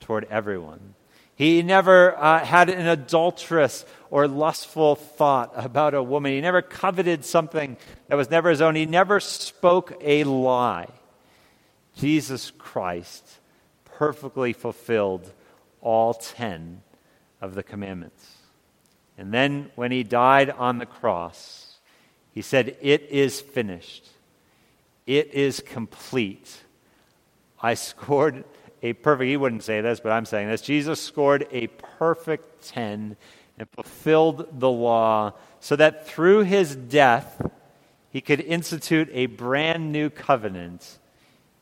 toward 0.00 0.24
everyone. 0.24 0.94
He 1.34 1.62
never 1.62 2.16
uh, 2.16 2.44
had 2.44 2.68
an 2.68 2.86
adulterous 2.86 3.84
or 4.10 4.28
lustful 4.28 4.94
thought 4.94 5.52
about 5.56 5.94
a 5.94 6.02
woman. 6.02 6.32
He 6.32 6.40
never 6.40 6.62
coveted 6.62 7.24
something 7.24 7.76
that 8.08 8.16
was 8.16 8.30
never 8.30 8.50
his 8.50 8.60
own. 8.60 8.74
He 8.74 8.86
never 8.86 9.18
spoke 9.18 9.94
a 10.00 10.24
lie. 10.24 10.88
Jesus 11.96 12.52
Christ 12.58 13.40
perfectly 13.84 14.52
fulfilled 14.52 15.32
all 15.80 16.14
ten 16.14 16.82
of 17.40 17.54
the 17.54 17.62
commandments. 17.62 18.36
And 19.18 19.32
then 19.32 19.70
when 19.74 19.90
he 19.92 20.02
died 20.02 20.50
on 20.50 20.78
the 20.78 20.86
cross, 20.86 21.76
he 22.32 22.42
said, 22.42 22.76
It 22.80 23.02
is 23.10 23.40
finished. 23.40 24.08
It 25.06 25.34
is 25.34 25.60
complete. 25.60 26.62
I 27.60 27.74
scored 27.74 28.44
a 28.82 28.92
perfect, 28.94 29.28
he 29.28 29.36
wouldn't 29.36 29.62
say 29.62 29.80
this, 29.80 30.00
but 30.00 30.12
I'm 30.12 30.24
saying 30.24 30.48
this. 30.48 30.62
Jesus 30.62 31.00
scored 31.00 31.46
a 31.52 31.68
perfect 31.68 32.66
10, 32.68 33.16
and 33.58 33.68
fulfilled 33.70 34.48
the 34.58 34.70
law 34.70 35.32
so 35.60 35.76
that 35.76 36.06
through 36.06 36.40
his 36.40 36.74
death 36.74 37.40
he 38.10 38.20
could 38.20 38.40
institute 38.40 39.08
a 39.12 39.26
brand 39.26 39.92
new 39.92 40.10
covenant 40.10 40.98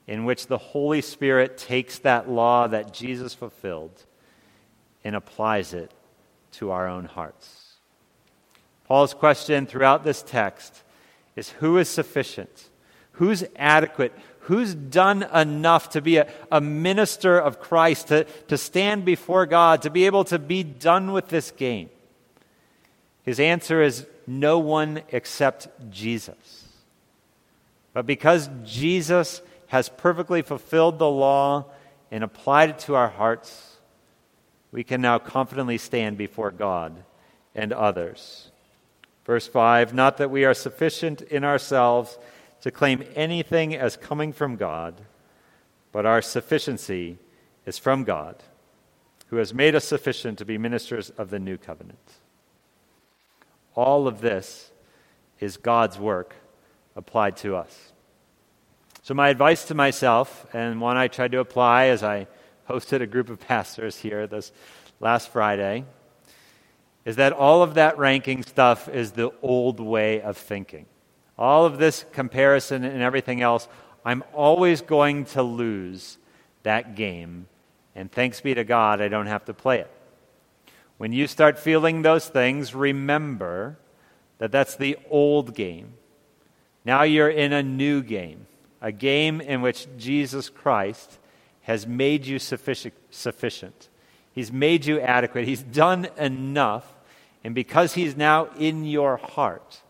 in 0.07 0.24
which 0.24 0.46
the 0.46 0.57
Holy 0.57 1.03
Spirit 1.03 1.59
takes 1.59 1.98
that 1.98 2.29
law 2.29 2.66
that 2.66 2.94
Jesus 2.94 3.35
fulfilled 3.35 4.05
and 5.05 5.14
applies 5.14 5.74
it 5.74 5.92
to 6.53 6.70
our 6.70 6.88
own 6.88 7.05
hearts. 7.05 7.74
Paul's 8.87 9.12
question 9.12 9.66
throughout 9.66 10.03
this 10.03 10.22
text 10.22 10.83
is 11.37 11.50
who 11.50 11.76
is 11.76 11.88
sufficient? 11.88 12.69
Who's 13.20 13.44
adequate? 13.54 14.14
Who's 14.44 14.74
done 14.74 15.24
enough 15.24 15.90
to 15.90 16.00
be 16.00 16.16
a, 16.16 16.33
a 16.50 16.62
minister 16.62 17.38
of 17.38 17.61
Christ, 17.61 18.09
to, 18.09 18.24
to 18.48 18.56
stand 18.56 19.04
before 19.04 19.44
God, 19.44 19.83
to 19.83 19.90
be 19.90 20.06
able 20.06 20.24
to 20.24 20.38
be 20.38 20.62
done 20.62 21.12
with 21.12 21.28
this 21.28 21.50
game? 21.50 21.90
His 23.22 23.38
answer 23.38 23.83
is 23.83 24.06
no 24.26 24.59
one 24.59 25.02
except 25.11 25.68
Jesus. 25.90 26.66
But 27.92 28.06
because 28.06 28.48
Jesus 28.64 29.42
has 29.66 29.90
perfectly 29.90 30.40
fulfilled 30.40 30.98
the 30.98 31.11
law 31.11 31.66
and 32.11 32.24
applied 32.24 32.70
it 32.70 32.78
to 32.80 32.94
our 32.94 33.11
hearts, 33.11 33.76
we 34.72 34.83
can 34.83 35.02
now 35.02 35.18
confidently 35.18 35.76
stand 35.76 36.16
before 36.16 36.50
God 36.50 37.04
and 37.54 37.70
others. 37.74 38.50
Verse 39.26 39.46
5 39.46 39.92
Not 39.92 40.16
that 40.16 40.30
we 40.30 40.46
are 40.46 40.54
sufficient 40.54 41.20
in 41.20 41.44
ourselves 41.44 42.16
to 42.60 42.70
claim 42.70 43.04
anything 43.14 43.74
as 43.74 43.96
coming 43.96 44.32
from 44.32 44.56
God, 44.56 45.00
but 45.92 46.06
our 46.06 46.22
sufficiency 46.22 47.18
is 47.66 47.78
from 47.78 48.04
God, 48.04 48.42
who 49.28 49.36
has 49.36 49.54
made 49.54 49.74
us 49.74 49.84
sufficient 49.84 50.38
to 50.38 50.44
be 50.44 50.58
ministers 50.58 51.10
of 51.10 51.30
the 51.30 51.38
new 51.38 51.56
covenant. 51.56 51.98
All 53.74 54.06
of 54.06 54.20
this 54.20 54.70
is 55.38 55.56
God's 55.56 55.98
work 55.98 56.34
applied 56.96 57.36
to 57.38 57.56
us. 57.56 57.92
So, 59.02 59.14
my 59.14 59.30
advice 59.30 59.64
to 59.66 59.74
myself, 59.74 60.46
and 60.52 60.80
one 60.80 60.96
I 60.96 61.08
tried 61.08 61.32
to 61.32 61.38
apply 61.38 61.86
as 61.86 62.02
I 62.02 62.26
hosted 62.68 63.00
a 63.00 63.06
group 63.06 63.30
of 63.30 63.40
pastors 63.40 63.96
here 63.96 64.26
this 64.26 64.52
last 65.00 65.30
Friday, 65.30 65.84
is 67.04 67.16
that 67.16 67.32
all 67.32 67.62
of 67.62 67.74
that 67.74 67.96
ranking 67.96 68.42
stuff 68.42 68.88
is 68.88 69.12
the 69.12 69.32
old 69.42 69.80
way 69.80 70.20
of 70.20 70.36
thinking. 70.36 70.86
All 71.40 71.64
of 71.64 71.79
this 71.79 72.05
comparison 72.12 72.85
and 72.85 73.03
everything 73.03 73.40
else, 73.40 73.66
I'm 74.05 74.22
always 74.33 74.83
going 74.83 75.24
to 75.26 75.42
lose 75.42 76.18
that 76.62 76.94
game. 76.94 77.48
And 77.96 78.12
thanks 78.12 78.40
be 78.40 78.55
to 78.55 78.62
God, 78.62 79.00
I 79.00 79.09
don't 79.09 79.26
have 79.26 79.46
to 79.46 79.55
play 79.55 79.81
it. 79.81 79.90
When 80.98 81.12
you 81.12 81.26
start 81.26 81.59
feeling 81.59 82.03
those 82.03 82.29
things, 82.29 82.74
remember 82.74 83.79
that 84.38 84.53
that's 84.53 84.76
the 84.76 84.98
old 85.09 85.55
game. 85.55 85.94
Now 86.85 87.03
you're 87.03 87.31
in 87.31 87.55
a 87.55 87.62
new 87.62 88.03
game, 88.03 88.46
a 88.83 88.92
game 88.92 89.40
in 89.40 89.62
which 89.62 89.87
Jesus 89.96 90.50
Christ 90.50 91.18
has 91.62 91.87
made 91.87 92.26
you 92.26 92.38
sufficient. 92.38 93.88
He's 94.33 94.53
made 94.53 94.85
you 94.85 95.00
adequate. 95.00 95.46
He's 95.46 95.62
done 95.62 96.09
enough. 96.18 96.94
And 97.42 97.55
because 97.55 97.94
He's 97.94 98.16
now 98.16 98.48
in 98.59 98.85
your 98.85 99.16
heart, 99.16 99.83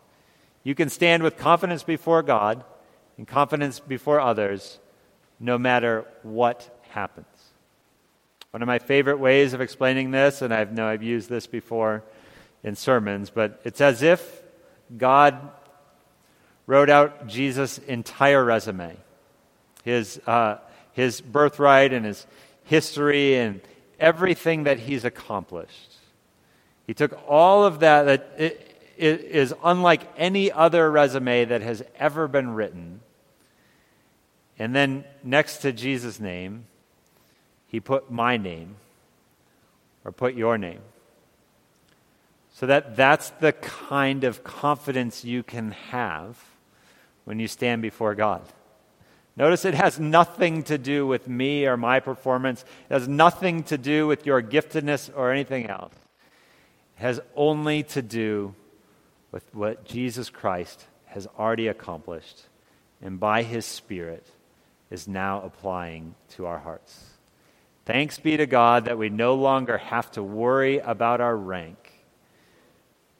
you 0.63 0.75
can 0.75 0.89
stand 0.89 1.23
with 1.23 1.37
confidence 1.37 1.83
before 1.83 2.23
God 2.23 2.65
and 3.17 3.27
confidence 3.27 3.81
before 3.81 4.21
others 4.21 4.79
no 5.39 5.59
matter 5.59 6.05
what 6.23 6.81
happens. 6.91 7.27
One 8.51 8.63
of 8.63 8.67
my 8.67 8.79
favorite 8.79 9.19
ways 9.19 9.55
of 9.55 9.61
explaining 9.61 10.11
this, 10.11 10.43
and 10.43 10.53
I 10.53 10.65
know 10.65 10.87
I've 10.87 11.03
used 11.03 11.31
this 11.31 11.47
before 11.47 12.03
in 12.63 12.75
sermons, 12.75 13.31
but 13.31 13.61
it's 13.65 13.81
as 13.81 14.03
if 14.03 14.43
God 14.97 15.51
wrote 16.67 16.91
out 16.91 17.27
Jesus' 17.27 17.79
entire 17.79 18.45
resume, 18.45 18.97
his, 19.83 20.21
uh, 20.27 20.59
his 20.93 21.21
birthright 21.21 21.93
and 21.93 22.05
his 22.05 22.27
history 22.65 23.37
and 23.37 23.61
everything 23.99 24.65
that 24.65 24.79
he's 24.79 25.05
accomplished. 25.05 25.95
He 26.87 26.95
took 26.95 27.19
all 27.29 27.65
of 27.65 27.81
that 27.81 28.03
that 28.05 28.35
it, 28.37 28.70
is 29.01 29.55
unlike 29.65 30.03
any 30.17 30.53
other 30.53 30.91
resume 30.91 31.45
that 31.47 31.63
has 31.63 31.83
ever 31.99 32.29
been 32.29 32.55
written. 32.55 33.01
And 34.59 34.75
then 34.75 35.05
next 35.25 35.59
to 35.59 35.73
Jesus' 35.73 36.21
name, 36.21 36.67
he 37.67 37.81
put 37.81 38.11
my 38.11 38.37
name 38.37 38.77
or 40.05 40.13
put 40.13 40.35
your 40.35 40.59
name. 40.59 40.81
So 42.53 42.67
that 42.67 42.95
that's 42.97 43.31
the 43.31 43.53
kind 43.53 44.25
of 44.25 44.45
confidence 44.45 45.25
you 45.25 45.43
can 45.43 45.71
have 45.71 46.39
when 47.25 47.39
you 47.39 47.49
stand 47.49 47.81
before 47.81 48.15
God. 48.15 48.43
Notice 49.37 49.65
it 49.65 49.75
has 49.75 49.99
nothing 49.99 50.63
to 50.65 50.77
do 50.77 51.07
with 51.07 51.27
me 51.27 51.65
or 51.65 51.79
my 51.79 52.01
performance. 52.01 52.65
It 52.91 52.93
has 52.93 53.09
nothing 53.09 53.63
to 53.65 53.79
do 53.79 54.07
with 54.07 54.27
your 54.27 54.43
giftedness 54.43 55.11
or 55.17 55.33
anything 55.33 55.67
else. 55.67 55.95
It 56.99 57.03
has 57.03 57.21
only 57.35 57.83
to 57.85 58.03
do 58.03 58.55
with 59.33 59.45
what 59.55 59.85
Jesus 59.85 60.31
Christ 60.31 60.87
has 61.07 61.27
already 61.39 61.69
accomplished 61.69 62.43
and 63.03 63.19
by 63.19 63.43
his 63.43 63.65
Spirit 63.65 64.27
is 64.91 65.09
now 65.09 65.43
applying 65.43 66.15
to 66.31 66.47
our 66.47 66.59
hearts. 66.59 67.05
Thanks 67.87 68.19
be 68.19 68.37
to 68.37 68.47
God 68.47 68.85
that 68.85 68.99
we 68.99 69.09
no 69.09 69.35
longer 69.35 69.79
have 69.79 70.11
to 70.13 70.23
worry 70.23 70.79
about 70.79 71.21
our 71.21 71.37
rank 71.37 71.93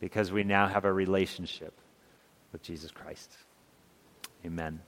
because 0.01 0.31
we 0.31 0.45
now 0.45 0.69
have 0.69 0.85
a 0.85 0.93
relationship 0.93 1.73
with 2.53 2.63
Jesus 2.63 2.91
Christ. 2.91 3.37
Amen. 4.45 4.81